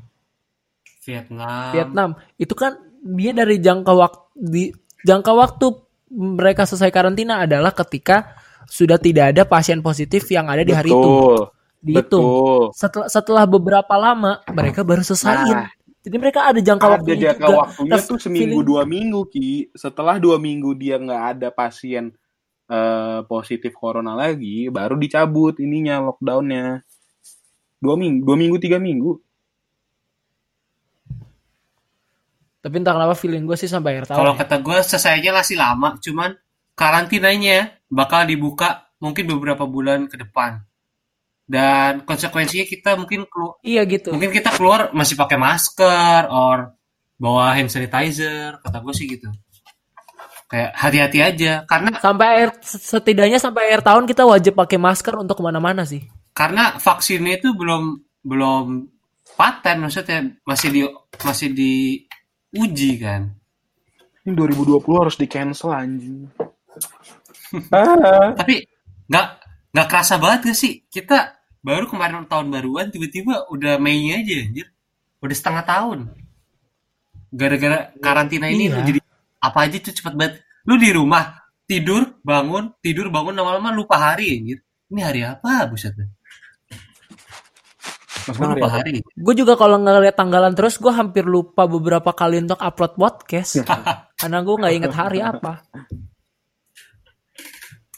Vietnam. 1.02 1.72
Vietnam. 1.72 2.08
Itu 2.36 2.52
kan 2.52 2.76
dia 3.00 3.32
dari 3.32 3.58
jangka 3.58 3.92
waktu 3.92 4.20
di 4.36 4.64
jangka 5.02 5.32
waktu 5.32 5.66
mereka 6.10 6.64
selesai 6.64 6.88
karantina 6.88 7.42
adalah 7.42 7.72
ketika 7.72 8.36
sudah 8.64 9.00
tidak 9.00 9.32
ada 9.32 9.42
pasien 9.44 9.80
positif 9.80 10.28
yang 10.28 10.46
ada 10.46 10.60
di 10.60 10.72
hari 10.72 10.92
itu. 10.92 10.98
Betul. 11.00 11.38
Dihitung. 11.78 12.24
Betul. 12.26 12.62
Setelah 12.74 13.08
setelah 13.08 13.44
beberapa 13.46 13.94
lama 13.94 14.42
mereka 14.50 14.82
baru 14.82 15.00
selesaiin 15.00 15.54
Nah, 15.54 15.70
jadi 16.02 16.16
mereka 16.18 16.40
ada 16.44 16.58
jangka 16.58 16.84
ada 16.84 16.94
waktunya 16.98 17.22
jangka 17.32 17.46
juga. 17.46 17.58
waktunya 17.62 17.92
Nah, 17.94 18.02
tuh 18.04 18.18
seminggu 18.18 18.44
feeling- 18.60 18.66
dua 18.66 18.82
minggu 18.84 19.20
ki. 19.30 19.48
Setelah 19.72 20.16
dua 20.18 20.36
minggu 20.36 20.74
dia 20.74 20.98
nggak 20.98 21.22
ada 21.32 21.48
pasien 21.48 22.12
eh, 22.68 23.20
positif 23.24 23.72
corona 23.74 24.12
lagi, 24.12 24.68
baru 24.68 24.94
dicabut 25.00 25.56
ininya 25.58 26.04
lockdownnya. 26.04 26.84
Dua 27.80 27.94
minggu, 27.96 28.22
dua 28.26 28.36
minggu, 28.36 28.56
tiga 28.60 28.76
minggu. 28.76 29.16
Tapi 32.58 32.74
entah 32.74 32.92
kenapa 32.92 33.14
feeling 33.14 33.46
gue 33.46 33.54
sih 33.54 33.70
sampai 33.70 33.96
akhir 33.96 34.12
tahun. 34.12 34.18
Kalau 34.18 34.32
ya. 34.34 34.38
kata 34.44 34.56
gue 34.60 34.78
selesainya 34.82 35.30
masih 35.30 35.56
lama, 35.56 35.94
cuman 36.02 36.30
karantinanya 36.74 37.78
bakal 37.88 38.26
dibuka 38.26 38.90
mungkin 38.98 39.30
beberapa 39.30 39.64
bulan 39.64 40.10
ke 40.10 40.18
depan. 40.18 40.60
Dan 41.48 42.04
konsekuensinya 42.04 42.66
kita 42.68 42.98
mungkin 42.98 43.24
kelu- 43.24 43.56
Iya 43.64 43.88
gitu. 43.88 44.12
mungkin 44.12 44.34
kita 44.34 44.52
keluar 44.52 44.92
masih 44.92 45.16
pakai 45.16 45.40
masker 45.40 46.28
or 46.28 46.76
bawa 47.16 47.56
hand 47.56 47.72
sanitizer, 47.72 48.60
kata 48.60 48.84
gue 48.84 48.92
sih 48.92 49.06
gitu. 49.08 49.32
Kayak 50.48 50.70
hati-hati 50.80 51.18
aja 51.20 51.52
karena 51.68 51.92
Sampai 52.00 52.26
akhir 52.32 52.50
setidaknya 52.64 53.36
sampai 53.36 53.68
akhir 53.68 53.84
tahun 53.84 54.04
kita 54.08 54.24
wajib 54.24 54.56
pakai 54.56 54.80
masker 54.80 55.14
untuk 55.20 55.36
ke 55.36 55.44
mana-mana 55.44 55.84
sih. 55.84 56.08
karena 56.32 56.78
vaksinnya 56.78 57.36
itu 57.36 57.52
belum 57.52 57.98
belum 58.24 58.64
paten 59.34 59.82
maksudnya 59.82 60.24
masih 60.46 60.68
di 60.70 60.82
masih 61.20 61.48
diuji 61.52 62.90
kan. 62.96 63.28
Ini 64.24 64.32
2020 64.32 64.80
harus 65.02 65.16
di 65.18 65.26
cancel 65.26 65.68
anjing. 65.68 66.30
Tapi 68.38 68.54
nggak 69.08 69.26
nggak 69.74 69.86
kerasa 69.88 70.16
banget 70.16 70.52
gak 70.52 70.58
sih 70.58 70.84
kita 70.88 71.36
baru 71.60 71.88
kemarin 71.88 72.24
tahun 72.24 72.48
baruan 72.48 72.88
tiba-tiba 72.88 73.48
udah 73.52 73.76
Mei 73.76 74.14
aja 74.14 74.34
anjir. 74.46 74.68
Udah 75.20 75.36
setengah 75.36 75.64
tahun. 75.66 75.98
Gara-gara 77.28 77.92
karantina 78.00 78.48
ini 78.48 78.72
Iya. 78.72 78.80
jadi 78.86 79.00
apa 79.38 79.58
aja 79.66 79.76
tuh 79.78 79.94
cepet 79.94 80.14
banget. 80.14 80.34
Lu 80.66 80.74
di 80.76 80.90
rumah 80.90 81.38
tidur 81.68 82.18
bangun 82.24 82.72
tidur 82.80 83.12
bangun 83.12 83.36
lama-lama 83.36 83.70
lupa 83.74 83.96
hari 83.98 84.38
anjir. 84.38 84.58
Ini 84.88 85.00
hari 85.04 85.20
apa 85.24 85.68
buset 85.68 85.92
dah. 85.94 86.08
Mas 88.28 88.36
Gua 88.36 88.52
Mari, 88.52 88.60
lupa 88.60 88.68
apa? 88.68 88.76
hari. 88.84 88.92
Gue 89.16 89.34
juga 89.36 89.56
kalau 89.56 89.80
ngeliat 89.80 90.16
tanggalan 90.16 90.52
terus 90.52 90.76
gue 90.76 90.92
hampir 90.92 91.24
lupa 91.24 91.64
beberapa 91.64 92.12
kali 92.12 92.44
untuk 92.44 92.60
upload 92.60 92.92
podcast. 93.00 93.64
Karena 94.20 94.38
gue 94.44 94.54
nggak 94.54 94.74
inget 94.76 94.94
hari 94.94 95.20
apa. 95.24 95.64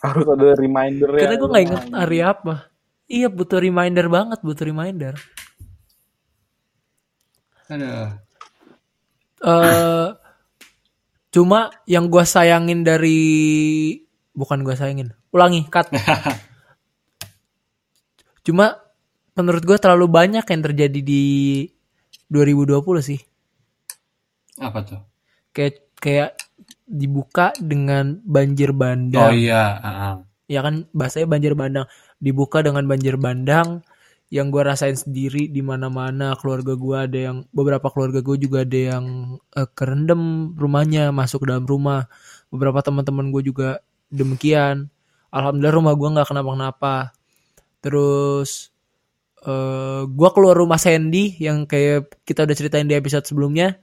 harus 0.01 0.25
ada 0.33 0.57
reminder 0.57 1.13
ya. 1.13 1.21
Karena 1.29 1.37
gue 1.37 1.49
nggak 1.51 1.65
inget 1.67 1.85
hari 1.93 2.19
apa. 2.25 2.55
Iya 3.11 3.29
butuh 3.29 3.59
reminder 3.59 4.07
banget, 4.07 4.39
butuh 4.41 4.65
reminder. 4.65 5.15
Aduh. 7.71 8.09
eh 9.41 10.09
cuma 11.31 11.71
yang 11.87 12.11
gue 12.11 12.25
sayangin 12.27 12.83
dari 12.83 13.19
bukan 14.35 14.67
gue 14.67 14.75
sayangin, 14.75 15.15
ulangi 15.31 15.67
cut. 15.71 15.91
cuma 18.47 18.79
menurut 19.39 19.63
gue 19.63 19.79
terlalu 19.79 20.07
banyak 20.11 20.45
yang 20.45 20.63
terjadi 20.63 21.01
di 21.01 21.25
2020 22.31 22.83
sih. 23.03 23.21
Apa 24.61 24.85
tuh? 24.85 25.01
Kayak 25.55 25.75
kayak 25.99 26.31
dibuka 26.91 27.55
dengan 27.63 28.19
banjir 28.27 28.75
Oh 28.75 28.79
bandang. 28.79 29.31
iya, 29.35 29.79
ah, 29.79 29.87
ah. 29.87 30.15
ya 30.51 30.67
kan 30.67 30.91
bahasanya 30.91 31.31
banjir 31.31 31.55
bandang 31.55 31.87
dibuka 32.19 32.67
dengan 32.67 32.83
banjir 32.91 33.15
bandang 33.15 33.87
yang 34.31 34.55
gue 34.55 34.63
rasain 34.63 34.95
sendiri 34.95 35.51
di 35.51 35.59
mana-mana 35.59 36.39
keluarga 36.39 36.79
gue 36.79 36.97
ada 36.97 37.19
yang 37.19 37.37
beberapa 37.51 37.91
keluarga 37.91 38.23
gue 38.23 38.39
juga 38.39 38.63
ada 38.63 38.79
yang 38.97 39.05
eh, 39.59 39.69
kerendam 39.75 40.55
rumahnya 40.55 41.11
masuk 41.11 41.51
dalam 41.51 41.67
rumah. 41.67 42.07
Beberapa 42.55 42.79
teman-teman 42.87 43.35
gue 43.35 43.43
juga 43.51 43.83
demikian. 44.09 44.87
Alhamdulillah 45.35 45.75
rumah 45.75 45.95
gue 45.99 46.09
nggak 46.15 46.29
kenapa-kenapa. 46.31 46.95
Terus 47.83 48.71
eh 49.41 50.03
gue 50.05 50.29
keluar 50.37 50.55
rumah 50.55 50.79
Sandy 50.79 51.41
yang 51.43 51.65
kayak 51.65 52.23
kita 52.29 52.45
udah 52.47 52.57
ceritain 52.57 52.87
di 52.87 52.95
episode 52.95 53.25
sebelumnya 53.25 53.81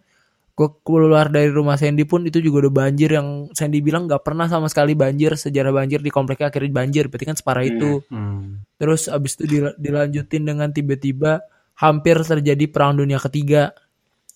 gue 0.58 0.70
keluar 0.82 1.30
dari 1.30 1.48
rumah 1.48 1.78
Sandy 1.78 2.02
pun 2.04 2.26
itu 2.26 2.41
juga 2.41 2.65
udah 2.65 2.74
banjir 2.82 3.13
yang 3.13 3.46
Sandy 3.54 3.78
bilang 3.78 4.10
nggak 4.10 4.26
pernah 4.26 4.50
sama 4.50 4.65
sekali 4.65 4.98
banjir 4.98 5.38
sejarah 5.38 5.70
banjir 5.70 6.02
di 6.02 6.10
kompleknya 6.10 6.50
akhirnya 6.50 6.74
banjir 6.74 7.08
berarti 7.08 7.26
kan 7.26 7.38
separah 7.38 7.62
itu 7.62 8.02
Hmm. 8.10 8.65
terus 8.76 9.06
abis 9.06 9.38
itu 9.38 9.46
dil- 9.48 9.78
dilanjutin 9.78 10.43
dengan 10.43 10.74
tiba-tiba 10.74 11.46
hampir 11.76 12.17
terjadi 12.20 12.65
perang 12.67 12.98
dunia 12.98 13.22
ketiga 13.22 13.70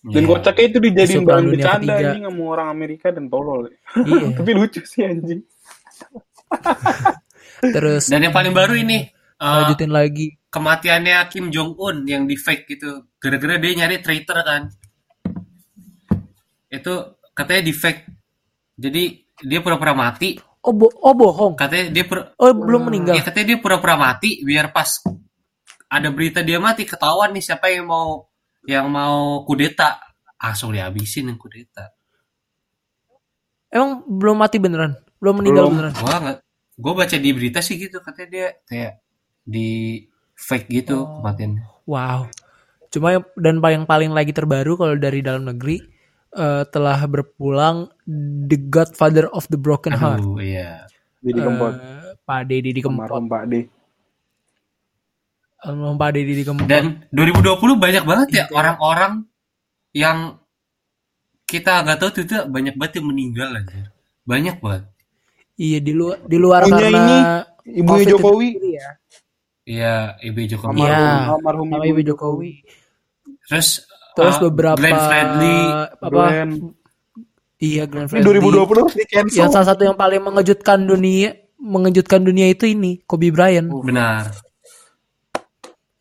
Dan 0.00 0.22
Iya. 0.22 0.30
kocaknya 0.30 0.64
itu 0.64 0.78
dijadiin 0.80 1.14
bahan 1.14 1.22
Perang 1.22 1.42
Dunia 1.44 1.54
bercanda 1.60 1.78
Ketiga. 1.78 2.08
anjing 2.10 2.24
sama 2.24 2.42
orang 2.44 2.68
Amerika 2.68 3.06
dan 3.10 3.24
tolol. 3.28 3.62
iya 4.00 4.26
Tapi 4.34 4.50
lucu 4.52 4.80
sih 4.82 5.02
anjing. 5.02 5.40
terus 7.62 8.04
Dan 8.06 8.20
yang 8.20 8.34
paling 8.34 8.50
baru 8.50 8.74
ini 8.74 8.98
eh, 9.08 9.46
lanjutin 9.46 9.90
lagi 9.90 10.26
kematiannya 10.48 11.16
Kim 11.28 11.48
Jong 11.48 11.78
Un 11.78 12.02
yang 12.04 12.26
di 12.26 12.34
fake 12.34 12.66
gitu 12.68 13.06
gara-gara 13.16 13.56
dia 13.56 13.72
nyari 13.76 13.98
traitor 13.98 14.42
kan 14.42 14.62
itu 16.72 16.92
katanya 17.36 17.62
di 17.62 17.74
fake 17.76 18.00
jadi 18.72 19.02
dia 19.44 19.60
pura-pura 19.60 19.92
mati. 19.92 20.40
Oh 20.62 20.72
bo- 20.72 20.94
oh 20.94 21.12
bohong. 21.12 21.54
Katanya 21.58 21.90
dia 21.90 22.04
pura 22.06 22.32
oh 22.32 22.50
belum 22.54 22.88
meninggal. 22.88 23.14
Ya 23.18 23.22
katanya 23.22 23.54
dia 23.54 23.58
pura-pura 23.60 23.94
mati 23.94 24.40
biar 24.40 24.72
pas 24.72 24.88
ada 25.86 26.08
berita 26.08 26.40
dia 26.40 26.56
mati 26.56 26.88
ketahuan 26.88 27.34
nih 27.36 27.44
siapa 27.44 27.68
yang 27.68 27.84
mau 27.84 28.24
yang 28.64 28.88
mau 28.88 29.42
kudeta. 29.44 30.00
Langsung 30.38 30.72
dihabisin 30.72 31.28
yang 31.30 31.38
kudeta. 31.38 31.92
Emang 33.68 34.04
belum 34.04 34.36
mati 34.36 34.56
beneran? 34.60 34.96
Belum 35.18 35.38
meninggal 35.40 35.68
Belum. 35.68 35.74
beneran? 35.78 35.94
Gua 35.98 36.16
nggak 36.18 36.38
gua 36.78 36.92
baca 36.96 37.16
di 37.16 37.30
berita 37.30 37.60
sih 37.60 37.76
gitu 37.78 37.98
katanya 38.00 38.28
dia 38.30 38.46
kayak 38.64 38.92
di 39.42 39.68
fake 40.34 40.68
gitu 40.70 41.02
Oh. 41.02 41.20
kematiannya. 41.20 41.62
Wow. 41.86 42.30
Cuma 42.92 43.16
yang, 43.16 43.24
dan 43.34 43.58
paling 43.58 43.82
paling 43.88 44.10
lagi 44.12 44.30
terbaru 44.30 44.76
kalau 44.76 44.94
dari 44.94 45.24
dalam 45.24 45.48
negeri 45.48 45.80
eh, 46.32 46.64
telah 46.66 46.98
berpulang 47.04 47.88
The 48.42 48.58
Godfather 48.58 49.28
of 49.28 49.46
the 49.48 49.56
Broken 49.56 49.92
Heart 49.92 50.20
aduh 50.20 50.38
iya 50.38 50.84
Jadi 51.20 51.38
kempot. 51.38 51.72
Eh, 51.72 52.12
Pak 52.18 52.40
Deddy 52.44 52.70
di 52.70 52.80
Kempot 52.80 53.06
Almarhum 53.06 53.26
Pak 53.26 53.44
D. 53.46 53.54
Almarhum 55.62 55.96
Pak 55.96 56.10
Deddy 56.10 56.34
di 56.34 56.42
Kempot 56.42 56.66
Dan 56.66 57.06
2020 57.10 57.54
banyak 57.78 58.02
banget 58.02 58.28
ya 58.30 58.36
Iya. 58.42 58.44
orang-orang 58.50 59.12
yang 59.92 60.18
kita 61.44 61.84
nggak 61.84 61.98
tahu 61.98 62.10
tuh 62.10 62.24
tuh 62.24 62.42
banyak 62.48 62.74
banget 62.74 62.98
yang 62.98 63.06
meninggal 63.06 63.48
aja. 63.52 63.92
Banyak 64.24 64.56
banget. 64.58 64.88
iya 65.54 65.78
di 65.78 65.92
luar 65.92 66.16
di 66.24 66.38
luar 66.40 66.64
Punya 66.64 66.74
karena 66.80 67.04
ini, 67.62 67.78
itu 67.78 67.92
Jokowi. 68.08 68.48
sendiri 68.50 68.70
ya. 68.72 68.88
Iya, 69.62 69.94
Ibu 70.18 70.38
Jokowi. 70.48 70.78
Iya. 70.80 70.96
Almarhum, 70.96 71.28
almarhum 71.36 71.66
sama 71.68 71.84
ibu 71.84 71.92
Ibu 71.92 72.08
Jokowi 72.08 72.52
Terus 73.44 73.68
terus 74.12 74.36
uh, 74.36 74.42
beberapa 74.46 74.76
Glenn 74.76 74.98
Fredly. 74.98 75.58
apa 75.98 76.06
Glenn. 76.08 76.50
iya 77.58 77.84
Glenn 77.84 78.06
Fredly 78.06 78.26
2020 78.28 78.52
harus 78.78 78.94
di 78.94 79.06
cancel. 79.06 79.38
yang 79.38 79.50
salah 79.50 79.68
satu 79.68 79.82
yang 79.82 79.94
paling 79.94 80.20
mengejutkan 80.20 80.82
dunia 80.82 81.32
mengejutkan 81.56 82.20
dunia 82.20 82.46
itu 82.46 82.66
ini 82.66 83.00
Kobe 83.02 83.28
Bryant 83.28 83.70
Benar. 83.70 84.34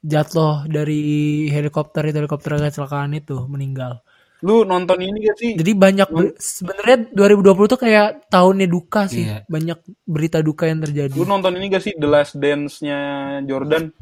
jatuh 0.02 0.66
dari 0.66 1.02
helikopter 1.48 2.02
itu 2.04 2.18
helikopter 2.18 2.58
kecelakaan 2.58 3.14
itu 3.14 3.38
meninggal 3.46 4.02
Lu 4.42 4.66
nonton 4.66 4.98
ini 4.98 5.22
gak 5.22 5.38
sih? 5.38 5.54
jadi 5.54 5.72
banyak 5.72 6.10
sebenarnya 6.36 7.14
2020 7.14 7.46
tuh 7.68 7.80
kayak 7.80 8.26
tahunnya 8.28 8.66
duka 8.66 9.06
sih 9.06 9.22
Iya. 9.24 9.46
banyak 9.46 9.78
berita 10.02 10.42
duka 10.42 10.66
yang 10.66 10.82
terjadi 10.82 11.14
Lu 11.14 11.24
nonton 11.24 11.54
ini 11.54 11.70
gak 11.70 11.84
sih 11.84 11.94
The 11.94 12.10
Last 12.10 12.34
Dance-nya 12.36 12.98
Jordan? 13.46 13.94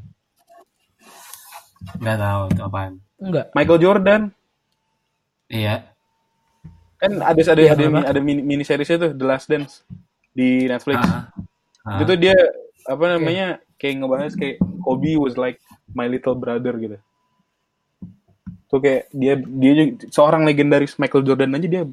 Nggak 1.95 2.17
tahu 2.17 2.41
itu 2.49 2.61
apaan. 2.61 2.93
Enggak 3.19 3.45
Michael 3.53 3.79
Jordan. 3.79 4.21
Iya. 5.47 5.75
Kan 6.99 7.19
ada 7.19 7.31
ada 7.31 7.57
Iya, 7.57 7.71
ada, 7.73 7.83
kenapa? 7.87 8.07
ada 8.07 8.19
mini, 8.19 8.41
mini 8.43 8.63
seriesnya 8.63 8.97
tuh 8.99 9.11
The 9.15 9.25
Last 9.25 9.47
Dance 9.47 9.83
di 10.31 10.67
Netflix. 10.67 10.99
Ah, 10.99 11.31
ah. 11.87 11.95
Itu 11.95 12.03
tuh 12.05 12.17
dia 12.19 12.35
apa 12.85 13.05
namanya 13.15 13.47
kayak 13.75 13.93
ngebahas 13.97 14.33
kayak 14.35 14.57
Kobe 14.83 15.15
was 15.15 15.35
like 15.35 15.59
my 15.91 16.05
little 16.05 16.35
brother 16.35 16.75
gitu. 16.75 16.97
Tuh 18.67 18.79
kayak 18.79 19.09
dia 19.09 19.33
dia 19.39 19.71
juga- 19.73 20.05
seorang 20.11 20.43
legendaris 20.43 20.99
Michael 20.99 21.25
Jordan 21.25 21.55
aja 21.55 21.67
dia 21.67 21.83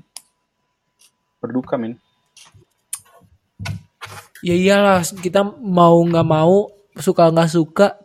berduka 1.39 1.77
men. 1.77 1.97
ya 4.45 4.53
iyalah 4.53 5.01
kita 5.17 5.43
mau 5.59 5.97
nggak 6.05 6.27
mau 6.29 6.69
suka 6.95 7.33
nggak 7.33 7.51
suka 7.51 7.97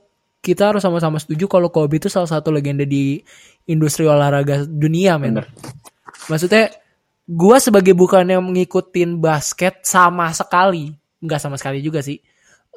kita 0.41 0.73
harus 0.73 0.81
sama-sama 0.81 1.21
setuju 1.21 1.45
kalau 1.45 1.69
Kobe 1.69 2.01
itu 2.01 2.09
salah 2.09 2.27
satu 2.27 2.49
legenda 2.49 2.81
di 2.83 3.21
industri 3.69 4.09
olahraga 4.09 4.65
dunia 4.65 5.21
men 5.21 5.37
Bener. 5.37 5.47
maksudnya 6.27 6.73
gua 7.29 7.61
sebagai 7.61 7.93
bukan 7.93 8.25
yang 8.25 8.43
ngikutin 8.49 9.21
basket 9.21 9.85
sama 9.85 10.33
sekali 10.33 10.97
nggak 11.21 11.39
sama 11.39 11.55
sekali 11.61 11.79
juga 11.85 12.01
sih 12.01 12.17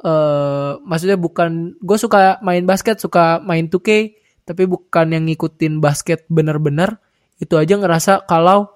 eh 0.04 0.72
maksudnya 0.84 1.16
bukan 1.16 1.80
gue 1.80 1.96
suka 1.96 2.36
main 2.44 2.60
basket 2.68 3.00
suka 3.00 3.40
main 3.40 3.72
2K 3.72 4.12
tapi 4.44 4.68
bukan 4.68 5.06
yang 5.08 5.24
ngikutin 5.24 5.80
basket 5.80 6.28
bener-bener 6.28 7.00
itu 7.40 7.56
aja 7.56 7.80
ngerasa 7.80 8.28
kalau 8.28 8.68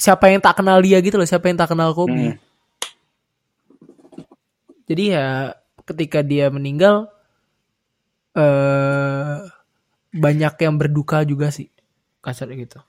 siapa 0.00 0.32
yang 0.32 0.40
tak 0.40 0.56
kenal 0.56 0.80
dia 0.80 1.04
gitu 1.04 1.20
loh 1.20 1.28
siapa 1.28 1.52
yang 1.52 1.60
tak 1.60 1.70
kenal 1.76 1.92
Kobe 1.92 2.12
Hmm. 2.14 2.34
Jadi 4.84 5.16
ya 5.16 5.56
ketika 5.84 6.20
dia 6.24 6.48
meninggal 6.48 7.12
eh 8.34 9.38
banyak 10.14 10.54
yang 10.58 10.74
berduka 10.78 11.22
juga 11.22 11.50
sih. 11.50 11.70
Kasar 12.24 12.50
gitu. 12.54 12.80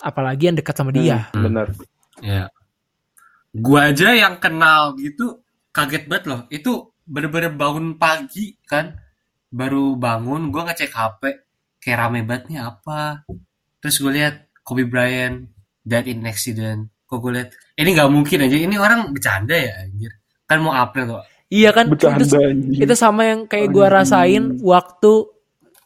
Apalagi 0.00 0.52
yang 0.52 0.56
dekat 0.56 0.76
sama 0.76 0.92
dia. 0.92 1.32
Hmm, 1.32 1.50
bener. 1.50 1.66
Ya. 2.20 2.52
Gua 3.56 3.90
aja 3.90 4.12
yang 4.12 4.36
kenal 4.36 4.94
gitu 5.00 5.40
kaget 5.72 6.08
banget 6.08 6.24
loh. 6.28 6.40
Itu 6.52 6.92
bener-bener 7.08 7.52
bangun 7.56 7.96
pagi 7.96 8.56
kan. 8.68 8.96
Baru 9.48 9.96
bangun, 9.96 10.52
gua 10.52 10.68
ngecek 10.68 10.92
HP. 10.92 11.22
Kayak 11.80 11.98
rame 12.06 12.20
banget 12.22 12.44
nih 12.52 12.60
apa. 12.60 13.24
Terus 13.80 14.02
gue 14.02 14.12
lihat 14.18 14.50
Kobe 14.66 14.82
Bryant 14.82 15.46
dead 15.86 16.10
in 16.10 16.26
accident. 16.26 16.90
Kok 17.06 17.22
gue 17.22 17.32
lihat 17.38 17.54
ini 17.78 17.94
nggak 17.94 18.10
mungkin 18.10 18.42
aja. 18.42 18.56
Ini 18.58 18.76
orang 18.82 19.14
bercanda 19.14 19.54
ya 19.54 19.86
anjir. 19.86 20.10
Kan 20.46 20.62
mau 20.62 20.74
April 20.74 21.04
tuh. 21.10 21.22
Iya 21.46 21.70
kan? 21.70 21.86
Bercanda 21.90 22.22
Itu, 22.26 22.38
anjing. 22.38 22.82
itu 22.82 22.94
sama 22.98 23.22
yang 23.22 23.46
kayak 23.46 23.70
gua 23.70 23.86
rasain 23.90 24.58
waktu 24.62 25.30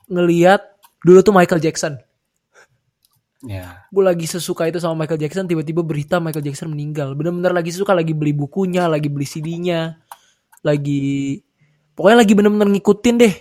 ngeliat 0.08 0.60
dulu 1.04 1.20
tuh 1.20 1.32
Michael 1.36 1.60
Jackson. 1.60 2.00
Ya. 3.40 3.88
Gue 3.88 4.04
lagi 4.04 4.28
sesuka 4.28 4.68
itu 4.68 4.76
sama 4.76 5.04
Michael 5.04 5.16
Jackson, 5.24 5.48
tiba-tiba 5.48 5.80
berita 5.80 6.20
Michael 6.20 6.44
Jackson 6.44 6.68
meninggal. 6.76 7.16
Bener-bener 7.16 7.56
lagi 7.56 7.72
sesuka, 7.72 7.96
lagi 7.96 8.12
beli 8.12 8.36
bukunya, 8.36 8.84
lagi 8.84 9.08
beli 9.08 9.24
CD-nya, 9.24 9.96
lagi 10.60 11.40
pokoknya 11.96 12.18
lagi 12.20 12.32
bener-bener 12.36 12.68
ngikutin 12.76 13.16
deh. 13.16 13.34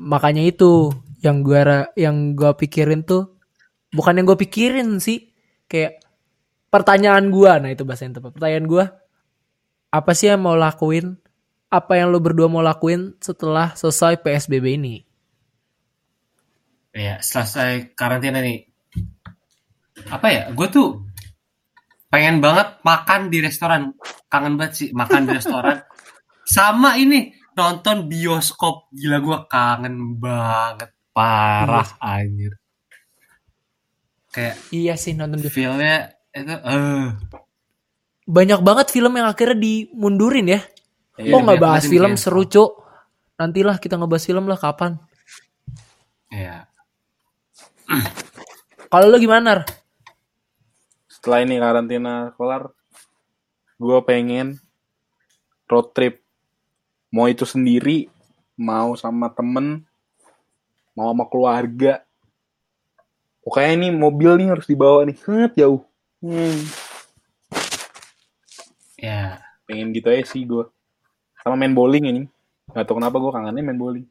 Makanya 0.00 0.48
itu 0.48 0.88
yang 1.20 1.44
gua 1.44 1.60
ra- 1.60 1.92
yang 1.92 2.32
gua 2.32 2.56
pikirin 2.56 3.04
tuh 3.04 3.36
bukan 3.90 4.16
yang 4.16 4.24
gue 4.24 4.38
pikirin 4.38 4.96
sih, 5.02 5.28
kayak 5.66 5.99
pertanyaan 6.70 7.28
gua. 7.34 7.58
Nah 7.58 7.74
itu 7.74 7.82
bahasa 7.84 8.06
yang 8.06 8.16
tepat. 8.16 8.32
Pertanyaan 8.38 8.66
gua 8.70 8.84
apa 9.90 10.14
sih 10.14 10.30
yang 10.30 10.46
mau 10.46 10.54
lakuin? 10.54 11.18
Apa 11.70 11.98
yang 11.98 12.14
lo 12.14 12.22
berdua 12.22 12.46
mau 12.50 12.62
lakuin 12.62 13.14
setelah 13.18 13.74
selesai 13.74 14.22
PSBB 14.22 14.78
ini? 14.78 14.96
Ya, 16.90 17.22
selesai 17.22 17.94
karantina 17.94 18.42
nih. 18.42 18.66
Apa 20.10 20.26
ya? 20.30 20.42
Gue 20.50 20.66
tuh 20.70 21.06
pengen 22.10 22.42
banget 22.42 22.82
makan 22.82 23.30
di 23.30 23.38
restoran. 23.38 23.94
Kangen 24.26 24.58
banget 24.58 24.72
sih 24.74 24.88
makan 24.90 25.30
di 25.30 25.32
restoran. 25.38 25.78
Sama 26.58 26.98
ini 26.98 27.30
nonton 27.54 28.10
bioskop. 28.10 28.90
Gila 28.90 29.22
gue 29.22 29.38
kangen 29.46 30.18
banget. 30.18 30.90
Parah 31.14 31.86
anjir. 32.02 32.58
Kayak 34.30 34.58
Iya 34.74 34.94
sih 34.98 35.14
nonton 35.14 35.38
di 35.42 35.50
feel-nya 35.50 36.19
itu 36.30 36.54
eh 36.54 37.06
banyak 38.30 38.60
banget 38.62 38.86
film 38.94 39.18
yang 39.18 39.26
akhirnya 39.26 39.58
dimundurin 39.58 40.46
ya. 40.46 40.60
Iya, 41.18 41.34
oh 41.34 41.42
nggak 41.42 41.58
bahas 41.58 41.84
film 41.90 42.14
yang 42.14 42.20
seru 42.20 42.46
cuk. 42.46 42.78
Nantilah 43.34 43.82
kita 43.82 43.98
ngebahas 43.98 44.24
film 44.24 44.46
lah 44.46 44.54
kapan. 44.60 45.02
ya. 46.30 46.70
Kalau 48.92 49.06
lo 49.10 49.18
gimana? 49.18 49.66
Setelah 51.10 51.42
ini 51.42 51.58
karantina 51.58 52.30
kelar, 52.38 52.70
gue 53.82 53.98
pengen 54.06 54.62
road 55.66 55.90
trip. 55.90 56.22
Mau 57.10 57.26
itu 57.26 57.42
sendiri, 57.42 58.06
mau 58.54 58.94
sama 58.94 59.26
temen, 59.34 59.82
mau 60.94 61.10
sama 61.10 61.26
keluarga. 61.26 62.06
Pokoknya 63.42 63.72
ini 63.74 63.88
mobil 63.90 64.38
nih 64.38 64.48
harus 64.54 64.70
dibawa 64.70 65.02
nih, 65.02 65.18
Set, 65.18 65.58
jauh. 65.58 65.89
Hmm, 66.20 66.68
Ya. 69.00 69.40
pengen 69.64 69.96
gitu 69.96 70.12
aja 70.12 70.24
sih 70.28 70.44
gue. 70.44 70.68
Sama 71.40 71.56
main 71.56 71.72
bowling 71.72 72.04
ini. 72.12 72.22
Gak 72.76 72.84
tau 72.84 73.00
kenapa 73.00 73.16
gue 73.16 73.32
kangennya 73.32 73.64
main 73.64 73.80
bowling. 73.80 74.06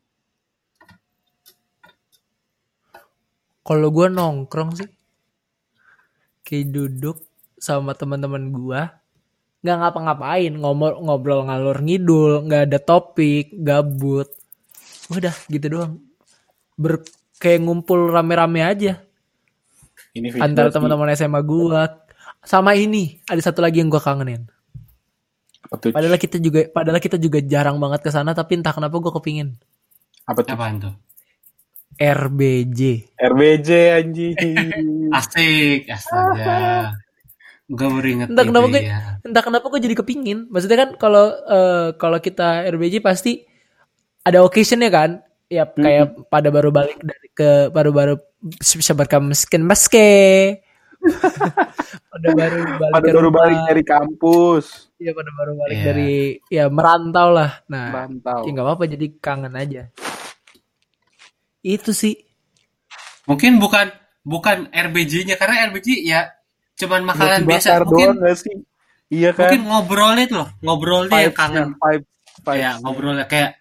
Kalau 3.61 3.93
gue 3.93 4.07
nongkrong 4.09 4.71
sih, 4.81 4.89
kayak 6.41 6.73
duduk 6.73 7.21
sama 7.61 7.93
teman-teman 7.93 8.49
gue, 8.49 8.81
nggak 9.61 9.77
ngapa-ngapain, 9.77 10.49
ngobrol 10.57 10.97
ngobrol 11.05 11.45
ngalur 11.45 11.77
ngidul, 11.77 12.49
nggak 12.49 12.65
ada 12.65 12.79
topik, 12.81 13.53
gabut, 13.53 14.25
udah 15.13 15.35
gitu 15.53 15.69
doang. 15.69 16.01
Ber 16.73 17.05
kayak 17.37 17.61
ngumpul 17.61 18.09
rame-rame 18.09 18.65
aja 18.65 19.05
Ini 20.15 20.41
antara 20.41 20.73
teman-teman 20.73 21.13
SMA 21.13 21.41
gue. 21.45 21.81
Sama 22.41 22.71
ini 22.73 23.19
ada 23.27 23.41
satu 23.43 23.59
lagi 23.59 23.83
yang 23.83 23.91
gue 23.91 23.99
kangenin. 24.01 24.47
Apa 25.69 25.75
tuh? 25.77 25.91
Padahal 25.93 26.17
kita 26.17 26.37
juga 26.41 26.65
padahal 26.71 26.97
kita 27.03 27.19
juga 27.19 27.43
jarang 27.43 27.77
banget 27.77 28.01
ke 28.01 28.09
sana 28.09 28.33
tapi 28.33 28.57
entah 28.57 28.73
kenapa 28.73 28.95
gue 28.97 29.11
kepingin 29.11 29.53
Apa 30.25 30.41
tuh? 30.41 30.55
Apaan 30.55 30.75
tuh? 30.81 30.93
RBJ. 31.99 32.79
RBJ 33.19 33.69
anjing. 33.99 34.35
Asik, 35.19 35.89
astaga. 35.91 36.95
Gue 37.69 37.85
baru 37.85 38.07
inget 38.07 38.27
Entah 38.33 38.45
kenapa 38.49 38.65
gue 38.71 38.81
ya. 38.81 39.21
entah 39.21 39.43
kenapa 39.45 39.65
gue 39.69 39.79
jadi 39.83 39.95
kepingin. 39.99 40.49
Maksudnya 40.49 40.77
kan 40.85 40.89
kalau 40.97 41.25
eh, 41.33 41.87
kalau 42.01 42.17
kita 42.17 42.65
RBJ 42.71 43.03
pasti 43.03 43.45
ada 44.25 44.41
occasionnya 44.41 44.89
kan. 44.89 45.11
Ya 45.49 45.65
kayak 45.65 46.29
pada 46.29 46.53
baru 46.53 46.69
balik 46.69 47.01
dari 47.01 47.28
ke 47.39 47.71
baru-baru 47.71 48.19
bisa 48.43 48.91
miskin 49.23 49.63
meske. 49.63 50.11
pada 52.11 52.27
baru 52.35 52.59
balik 52.75 52.91
Pada 52.91 53.07
baru 53.07 53.19
rumah. 53.23 53.37
balik 53.39 53.59
dari 53.71 53.83
kampus. 53.87 54.65
Iya 54.99 55.15
pada 55.15 55.31
baru 55.31 55.51
balik 55.55 55.75
Iya. 55.79 55.85
dari 55.87 56.13
ya 56.51 56.65
merantau 56.67 57.27
lah. 57.31 57.51
Nah, 57.71 57.87
Rantau. 57.95 58.43
ya 58.43 58.51
nggak 58.51 58.65
apa-apa 58.67 58.83
jadi 58.91 59.07
kangen 59.23 59.55
aja. 59.55 59.83
Itu 61.63 61.95
sih. 61.95 62.15
Mungkin 63.23 63.63
bukan 63.63 63.87
bukan 64.27 64.67
RBJ-nya 64.71 65.39
karena 65.39 65.71
RBJ 65.71 65.87
ya 66.03 66.27
cuman 66.75 67.07
makanan 67.07 67.47
biasa. 67.47 67.79
Mungkin 67.83 68.07
doang 68.15 68.19
gak 68.19 68.35
sih? 68.35 68.55
Iya 69.09 69.33
kan? 69.33 69.49
mungkin 69.49 69.61
ngobrolnya 69.65 70.23
tuh 70.29 70.37
loh, 70.43 70.49
ngobrolnya 70.61 71.17
yang 71.17 71.33
kangen. 71.33 71.67
Five, 71.79 72.03
five. 72.43 72.59
Kayak 72.59 72.73
ngobrolnya 72.83 73.25
kayak 73.25 73.51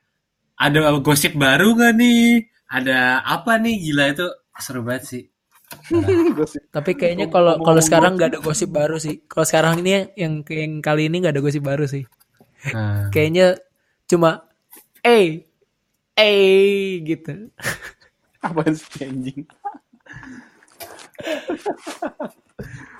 ada 0.58 0.78
gosip 0.98 1.32
baru 1.38 1.78
gak 1.78 1.94
nih? 1.94 2.44
Ada 2.68 3.24
apa 3.24 3.56
nih? 3.56 3.74
Gila 3.80 4.04
itu 4.12 4.26
seru 4.60 4.84
banget 4.84 5.04
sih. 5.08 5.24
Tapi 6.76 6.90
kayaknya 6.96 7.28
kalau 7.28 7.60
kalau 7.60 7.80
sekarang 7.80 8.16
nggak 8.16 8.36
ada 8.36 8.40
gosip 8.40 8.72
baru 8.72 8.96
sih. 9.00 9.24
Kalau 9.24 9.44
sekarang 9.48 9.80
ini 9.84 10.12
yang 10.16 10.44
yang 10.48 10.72
kali 10.84 11.08
ini 11.08 11.24
nggak 11.24 11.34
ada 11.36 11.44
gosip 11.44 11.64
baru 11.64 11.84
sih. 11.88 12.04
Nah, 12.72 13.08
Kayaknya 13.08 13.56
cuma 14.08 14.44
eh 15.04 15.48
eh 16.16 17.00
gitu. 17.04 17.52
Apaan 18.44 18.74
sih 18.76 19.04
anjing? 19.04 19.40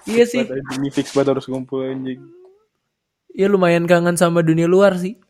Iya 0.09 0.24
sih. 0.24 0.40
Ini 0.48 0.88
fix 0.88 1.12
banget 1.12 1.37
harus 1.37 1.46
ngumpul 1.50 1.85
anjing. 1.85 2.16
Ya 3.37 3.44
lumayan 3.50 3.85
kangen 3.85 4.16
sama 4.16 4.40
dunia 4.40 4.64
luar 4.64 4.96
sih. 4.96 5.20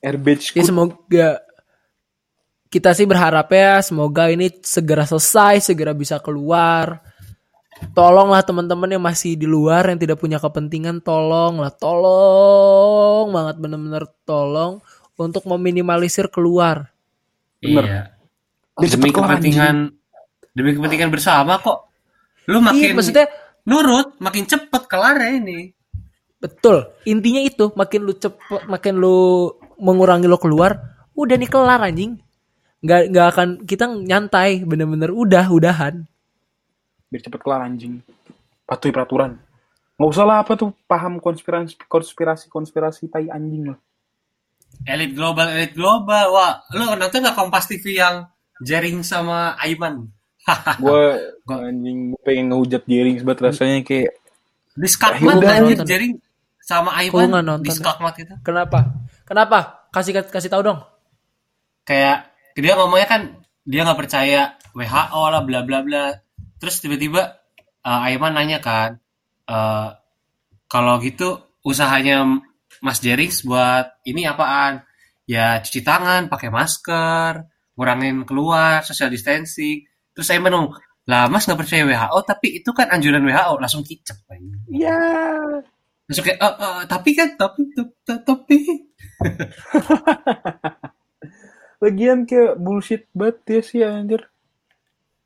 Airbage 0.00 0.56
Ya 0.56 0.64
semoga 0.64 1.28
kita 2.72 2.96
sih 2.96 3.04
berharap 3.04 3.52
ya 3.52 3.84
semoga 3.84 4.32
ini 4.32 4.48
segera 4.64 5.04
selesai, 5.04 5.60
segera 5.60 5.92
bisa 5.92 6.16
keluar. 6.24 7.04
Tolonglah 7.92 8.40
teman-teman 8.46 8.88
yang 8.96 9.04
masih 9.04 9.36
di 9.36 9.44
luar 9.44 9.92
yang 9.92 10.00
tidak 10.00 10.16
punya 10.16 10.40
kepentingan, 10.40 11.04
tolonglah, 11.04 11.68
tolong 11.76 13.28
banget 13.28 13.56
bener-bener 13.60 14.08
tolong 14.24 14.80
untuk 15.20 15.44
meminimalisir 15.44 16.32
keluar. 16.32 16.88
Bener. 17.60 17.84
iya. 17.84 18.02
Demi 18.80 19.12
kepentingan 19.12 19.92
demi 20.56 20.72
kepentingan 20.72 21.12
bersama 21.12 21.60
kok. 21.60 21.92
Lu 22.48 22.64
makin 22.64 22.88
Iya, 22.88 22.96
maksudnya 22.96 23.26
nurut, 23.68 24.16
makin 24.16 24.48
cepet 24.48 24.82
kelar 24.88 25.20
ya 25.20 25.28
ini. 25.36 25.70
betul. 26.42 26.90
Intinya 27.06 27.38
itu, 27.38 27.70
makin 27.78 28.00
lu 28.02 28.18
cepet, 28.18 28.66
makin 28.66 28.98
lu 28.98 29.46
mengurangi 29.78 30.26
lo 30.26 30.42
keluar, 30.42 30.74
udah 31.14 31.36
nih 31.38 31.46
kelar 31.46 31.78
anjing. 31.78 32.18
Nggak 32.82 33.00
nggak 33.14 33.26
akan 33.30 33.48
kita 33.62 33.84
nyantai, 33.86 34.66
bener-bener 34.66 35.14
udah 35.14 35.46
udahan. 35.48 36.02
biar 37.12 37.22
cepet 37.22 37.40
kelar 37.44 37.60
anjing. 37.68 38.00
Patuhi 38.64 38.88
peraturan. 38.88 39.36
Nggak 40.00 40.10
usah 40.16 40.24
lah 40.24 40.40
apa 40.42 40.56
tuh 40.56 40.72
paham 40.88 41.20
konspirasi 41.20 41.76
konspirasi 41.86 42.48
konspirasi 42.48 43.06
tai 43.12 43.28
anjing 43.28 43.70
lah. 43.70 43.78
Elit 44.88 45.12
global, 45.12 45.46
elit 45.52 45.76
global. 45.76 46.32
Wah, 46.32 46.64
lu 46.72 46.88
nonton 46.88 47.22
nggak 47.22 47.36
Kompas 47.36 47.68
TV 47.68 48.00
yang 48.00 48.26
Jering 48.64 49.04
sama 49.04 49.54
Aiman? 49.60 50.08
Gue 50.82 51.22
anjing 51.46 52.16
gua 52.16 52.20
pengen 52.26 52.50
ngehujat 52.50 52.82
Jering 52.88 53.16
sebat 53.22 53.38
rasanya 53.38 53.86
kayak 53.86 54.10
Di 54.72 54.88
skakmat 54.88 55.38
Udah, 55.38 55.50
anjir 55.60 55.76
nonton. 55.78 55.86
Jering 55.86 56.12
sama 56.58 56.90
Aiman 56.96 57.28
nggak 57.28 57.44
nonton. 57.44 57.66
di 57.68 57.70
skakmat 57.70 58.14
itu. 58.18 58.34
Kenapa? 58.40 58.78
Kenapa? 59.28 59.58
Kasih 59.92 60.16
kasih 60.24 60.48
tahu 60.48 60.62
dong. 60.64 60.80
Kayak 61.84 62.31
dia 62.58 62.76
ngomongnya 62.76 63.08
kan 63.08 63.22
dia 63.62 63.86
nggak 63.86 64.00
percaya 64.00 64.58
WHO 64.74 65.22
lah 65.32 65.42
bla 65.44 65.60
bla 65.64 65.80
bla. 65.84 66.06
Terus 66.58 66.80
tiba-tiba 66.82 67.22
eh, 67.82 68.06
Aiman 68.10 68.34
nanya 68.34 68.58
kan, 68.62 68.98
eh, 69.48 69.88
kalau 70.70 70.98
gitu 71.02 71.58
usahanya 71.66 72.24
Mas 72.82 72.98
Jerings 72.98 73.44
buat 73.46 74.02
ini 74.08 74.26
apaan? 74.26 74.82
Ya 75.28 75.62
cuci 75.62 75.80
tangan, 75.86 76.26
pakai 76.26 76.50
masker, 76.50 77.46
ngurangin 77.78 78.26
keluar, 78.26 78.82
social 78.82 79.08
distancing. 79.12 79.86
Terus 80.12 80.26
saya 80.28 80.42
menung, 80.42 80.74
lah 81.06 81.26
Mas 81.30 81.46
nggak 81.46 81.60
percaya 81.60 81.82
WHO, 81.86 82.18
tapi 82.26 82.62
itu 82.62 82.70
kan 82.74 82.90
anjuran 82.90 83.22
WHO, 83.22 83.58
langsung 83.62 83.82
kicep. 83.86 84.18
Iya. 84.70 84.98
Langsung 86.06 86.24
kayak, 86.26 86.38
"Eh, 86.42 86.54
eh, 86.58 86.80
tapi 86.90 87.10
kan, 87.14 87.28
tapi, 87.38 87.62
tapi, 87.74 87.90
tapi. 88.26 88.58
Lagian 91.82 92.22
kayak 92.22 92.62
bullshit 92.62 93.10
banget 93.10 93.36
dia 93.42 93.60
sih 93.66 93.82
anjir. 93.82 94.22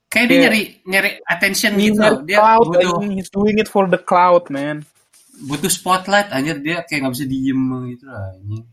Kayak 0.09 0.27
dia 0.33 0.39
nyari 0.49 0.63
nyari 0.89 1.11
attention 1.29 1.77
He 1.77 1.93
gitu. 1.93 2.25
Dia 2.25 2.39
cloud, 2.41 2.67
butuh 2.73 2.91
anjing. 2.97 3.13
He's 3.21 3.29
doing 3.29 3.61
it 3.61 3.69
for 3.69 3.85
the 3.85 4.01
cloud, 4.01 4.49
man. 4.49 4.89
butuh 5.45 5.69
spotlight 5.69 6.33
anjir 6.33 6.57
dia 6.65 6.81
kayak 6.81 7.05
nggak 7.05 7.15
bisa 7.15 7.27
diem 7.29 7.63
gitu 7.93 8.05
lah 8.09 8.33
anjing. 8.33 8.65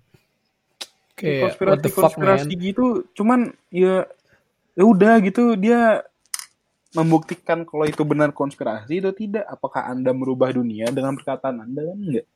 Kayak 1.14 1.60
what 1.60 1.80
the 1.84 1.92
fuck 1.92 2.16
konspirasi 2.16 2.54
man. 2.56 2.64
gitu 2.64 2.86
cuman 3.14 3.40
ya 3.70 4.08
ya 4.74 4.84
udah 4.88 5.20
gitu 5.22 5.60
dia 5.60 6.02
membuktikan 6.94 7.66
kalau 7.66 7.86
itu 7.90 8.02
benar 8.06 8.32
konspirasi 8.32 9.02
atau 9.02 9.14
tidak 9.14 9.46
apakah 9.50 9.90
anda 9.90 10.14
merubah 10.14 10.54
dunia 10.54 10.90
dengan 10.94 11.18
perkataan 11.18 11.62
anda 11.68 11.82
kan 11.84 11.98
enggak 12.00 12.28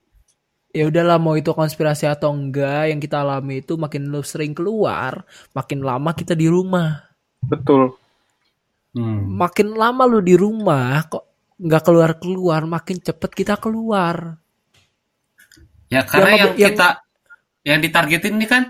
Ya 0.77 0.85
udahlah 0.85 1.17
mau 1.17 1.33
itu 1.33 1.49
konspirasi 1.57 2.05
atau 2.05 2.29
enggak 2.37 2.93
yang 2.93 3.01
kita 3.01 3.25
alami 3.25 3.65
itu 3.65 3.73
makin 3.81 4.13
lu 4.13 4.21
sering 4.21 4.53
keluar, 4.53 5.25
makin 5.57 5.81
lama 5.81 6.13
kita 6.13 6.37
di 6.37 6.45
rumah. 6.45 7.01
betul 7.37 7.97
Hmm. 8.97 9.37
Makin 9.37 9.77
lama 9.77 10.09
lu 10.09 10.25
di 10.25 10.33
rumah 10.33 11.05
kok 11.05 11.53
nggak 11.61 11.83
keluar-keluar, 11.85 12.65
makin 12.65 12.97
cepet 12.97 13.31
kita 13.33 13.53
keluar. 13.61 14.41
Ya 15.87 16.01
karena 16.01 16.29
Yang- 16.33 16.37
yang, 16.37 16.53
yang- 16.57 16.69
kita 16.73 16.87
yang 17.61 17.79
ditargetin 17.83 18.33
ini 18.41 18.47
kan 18.49 18.63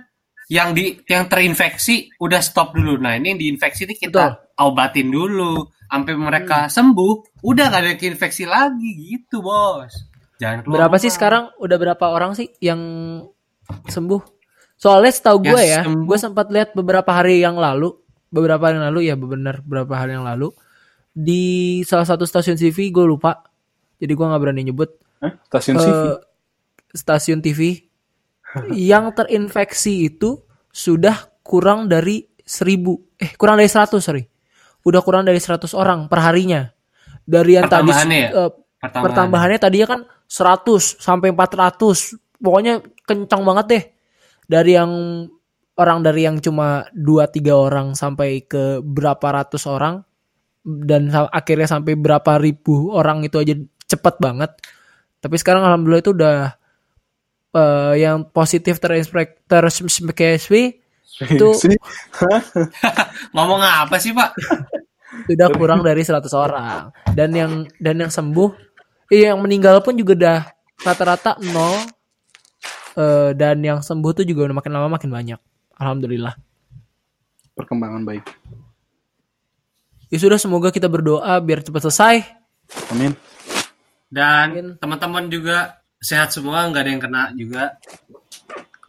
yang 0.48 0.72
di 0.72 1.00
yang 1.08 1.28
terinfeksi 1.28 2.12
udah 2.24 2.39
stop 2.43 2.76
dulu. 2.76 3.00
Nah 3.00 3.15
ini 3.15 3.36
yang 3.36 3.39
diinfeksi 3.39 3.88
ini 3.88 3.96
kita 4.00 4.52
obatin 4.63 5.12
dulu 5.12 5.67
sampai 5.88 6.13
mereka 6.15 6.67
sembuh. 6.72 7.43
Udah 7.43 7.65
gak 7.72 7.82
ada 7.84 7.91
infeksi 7.96 8.43
lagi 8.48 8.89
gitu 8.96 9.43
bos. 9.43 10.07
Jangan 10.38 10.58
keluar 10.62 10.78
Berapa 10.86 10.95
sih 10.97 11.08
rumah. 11.08 11.17
sekarang? 11.17 11.43
Udah 11.58 11.78
berapa 11.78 12.06
orang 12.08 12.32
sih 12.34 12.47
yang 12.60 12.80
sembuh? 13.86 14.21
Soalnya 14.76 15.10
setahu 15.10 15.38
gue 15.41 15.58
Ya, 15.60 15.82
ya, 15.82 15.89
gue 15.89 16.17
sempat 16.17 16.47
lihat 16.47 16.71
beberapa 16.71 17.10
hari 17.10 17.41
yang 17.41 17.58
lalu, 17.58 17.97
beberapa 18.30 18.62
hari 18.62 18.78
yang 18.78 18.88
lalu 18.93 19.02
ya 19.04 19.15
benar 19.15 19.60
beberapa 19.60 19.97
hari 19.97 20.13
yang 20.13 20.21
lalu 20.21 20.54
di 21.12 21.43
salah 21.82 22.06
satu 22.06 22.23
stasiun 22.23 22.54
TV 22.54 22.93
gue 22.93 23.02
lupa, 23.02 23.41
jadi 23.97 24.13
gue 24.13 24.21
nggak 24.21 24.38
berani 24.38 24.69
nyebut 24.69 24.93
Hah? 25.17 25.34
stasiun 25.50 25.76
eh, 25.76 25.82
TV 25.82 25.97
stasiun 26.93 27.39
TV 27.41 27.62
yang 28.71 29.10
terinfeksi 29.12 30.08
itu 30.08 30.45
sudah 30.69 31.26
kurang 31.41 31.89
dari 31.89 32.30
seribu, 32.38 33.02
eh 33.17 33.34
kurang 33.34 33.58
dari 33.58 33.67
100 33.67 33.97
sorry, 33.97 34.23
udah 34.84 35.02
kurang 35.02 35.26
dari 35.26 35.41
100 35.41 35.65
orang 35.73 36.06
per 36.06 36.21
harinya. 36.21 36.69
Dari 37.26 37.58
yang 37.58 37.65
tadi 37.65 37.89
Pertambahannya 37.89 38.17
ya? 38.19 38.30
eh, 38.30 38.52
Pertambahan. 38.78 39.04
pertambahannya 39.04 39.60
tadinya 39.60 39.88
kan 39.89 40.02
100 40.28 41.00
sampai 41.00 41.32
400 41.32 42.40
pokoknya 42.44 42.84
kencang 43.08 43.42
banget 43.48 43.66
deh. 43.68 43.84
Dari 44.48 44.72
yang 44.76 44.92
orang 45.80 46.00
dari 46.04 46.28
yang 46.28 46.38
cuma 46.44 46.88
2-3 46.92 47.48
orang 47.52 47.88
sampai 47.96 48.44
ke 48.44 48.84
berapa 48.84 49.24
ratus 49.24 49.66
orang. 49.68 50.04
Dan 50.68 51.08
akhirnya 51.12 51.63
sampai 51.63 51.96
berapa 51.96 52.36
ribu 52.44 52.92
orang 52.92 53.24
itu 53.24 53.40
aja 53.40 53.56
cepet 53.88 54.20
banget. 54.20 54.52
Tapi 55.24 55.36
sekarang 55.40 55.63
alhamdulillah 55.63 56.04
itu 56.04 56.12
udah 56.12 56.38
eh, 57.56 57.94
yang 58.04 58.28
positif 58.28 58.84
terinspek 58.84 59.48
terinfeksi 59.48 60.84
itu? 61.24 61.50
Ngomong 63.34 63.62
apa 63.63 63.96
sih 63.96 64.12
pak? 64.12 64.36
sudah 65.26 65.50
kurang 65.56 65.82
dari 65.82 66.04
100 66.04 66.30
orang. 66.36 66.92
Dan 67.16 67.30
yang 67.34 67.52
dan 67.82 67.96
yang 67.98 68.12
sembuh 68.12 68.66
iya 69.12 69.34
yang 69.34 69.39
meninggal 69.39 69.80
pun 69.84 69.96
juga 69.96 70.13
udah 70.15 70.39
rata-rata 70.84 71.39
nol. 71.41 71.98
Eh, 72.98 73.30
dan 73.38 73.62
yang 73.62 73.80
sembuh 73.86 74.10
tuh 74.10 74.26
juga 74.26 74.50
udah 74.50 74.58
makin 74.58 74.72
lama 74.74 74.98
makin 74.98 75.13
banyak. 75.13 75.39
Alhamdulillah. 75.78 76.34
Perkembangan 77.54 78.02
baik. 78.02 78.26
Ya 80.10 80.17
sudah 80.17 80.41
semoga 80.41 80.74
kita 80.74 80.89
berdoa 80.89 81.38
biar 81.38 81.62
cepat 81.62 81.86
selesai. 81.86 82.26
Amin. 82.89 83.13
Dan 84.10 84.80
teman-teman 84.82 85.30
juga 85.30 85.78
sehat 86.02 86.34
semua, 86.34 86.65
nggak 86.65 86.82
ada 86.82 86.89
yang 86.89 87.04
kena 87.04 87.24
juga. 87.38 87.63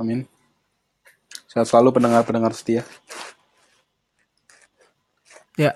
amin. 0.01 0.25
Sehat 1.51 1.69
selalu 1.69 2.01
pendengar-pendengar 2.01 2.55
setia. 2.55 2.87
Ya. 5.59 5.75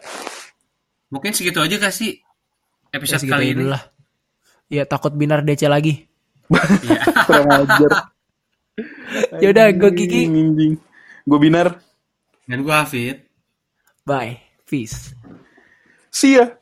Mungkin 1.11 1.35
segitu 1.35 1.59
aja 1.61 1.75
gak 1.77 1.93
sih 1.93 2.23
ya 2.93 3.01
episode 3.01 3.25
segitu 3.25 3.35
kali 3.35 3.47
ini? 3.51 3.57
dulu 3.57 3.69
lah 3.73 3.83
ya 4.73 4.89
takut 4.89 5.13
binar 5.13 5.45
DC 5.45 5.69
lagi. 5.69 6.09
Kurang 7.29 7.49
ajar. 7.53 8.09
Ya 9.37 9.53
udah 9.53 9.69
gue 9.69 9.91
Kiki. 9.93 10.23
gue 11.29 11.39
binar. 11.39 11.77
Dan 12.49 12.65
gue 12.65 12.73
Hafid. 12.73 13.29
bye. 14.09 14.41
Peace. 14.65 15.13
See 16.09 16.41
ya 16.41 16.62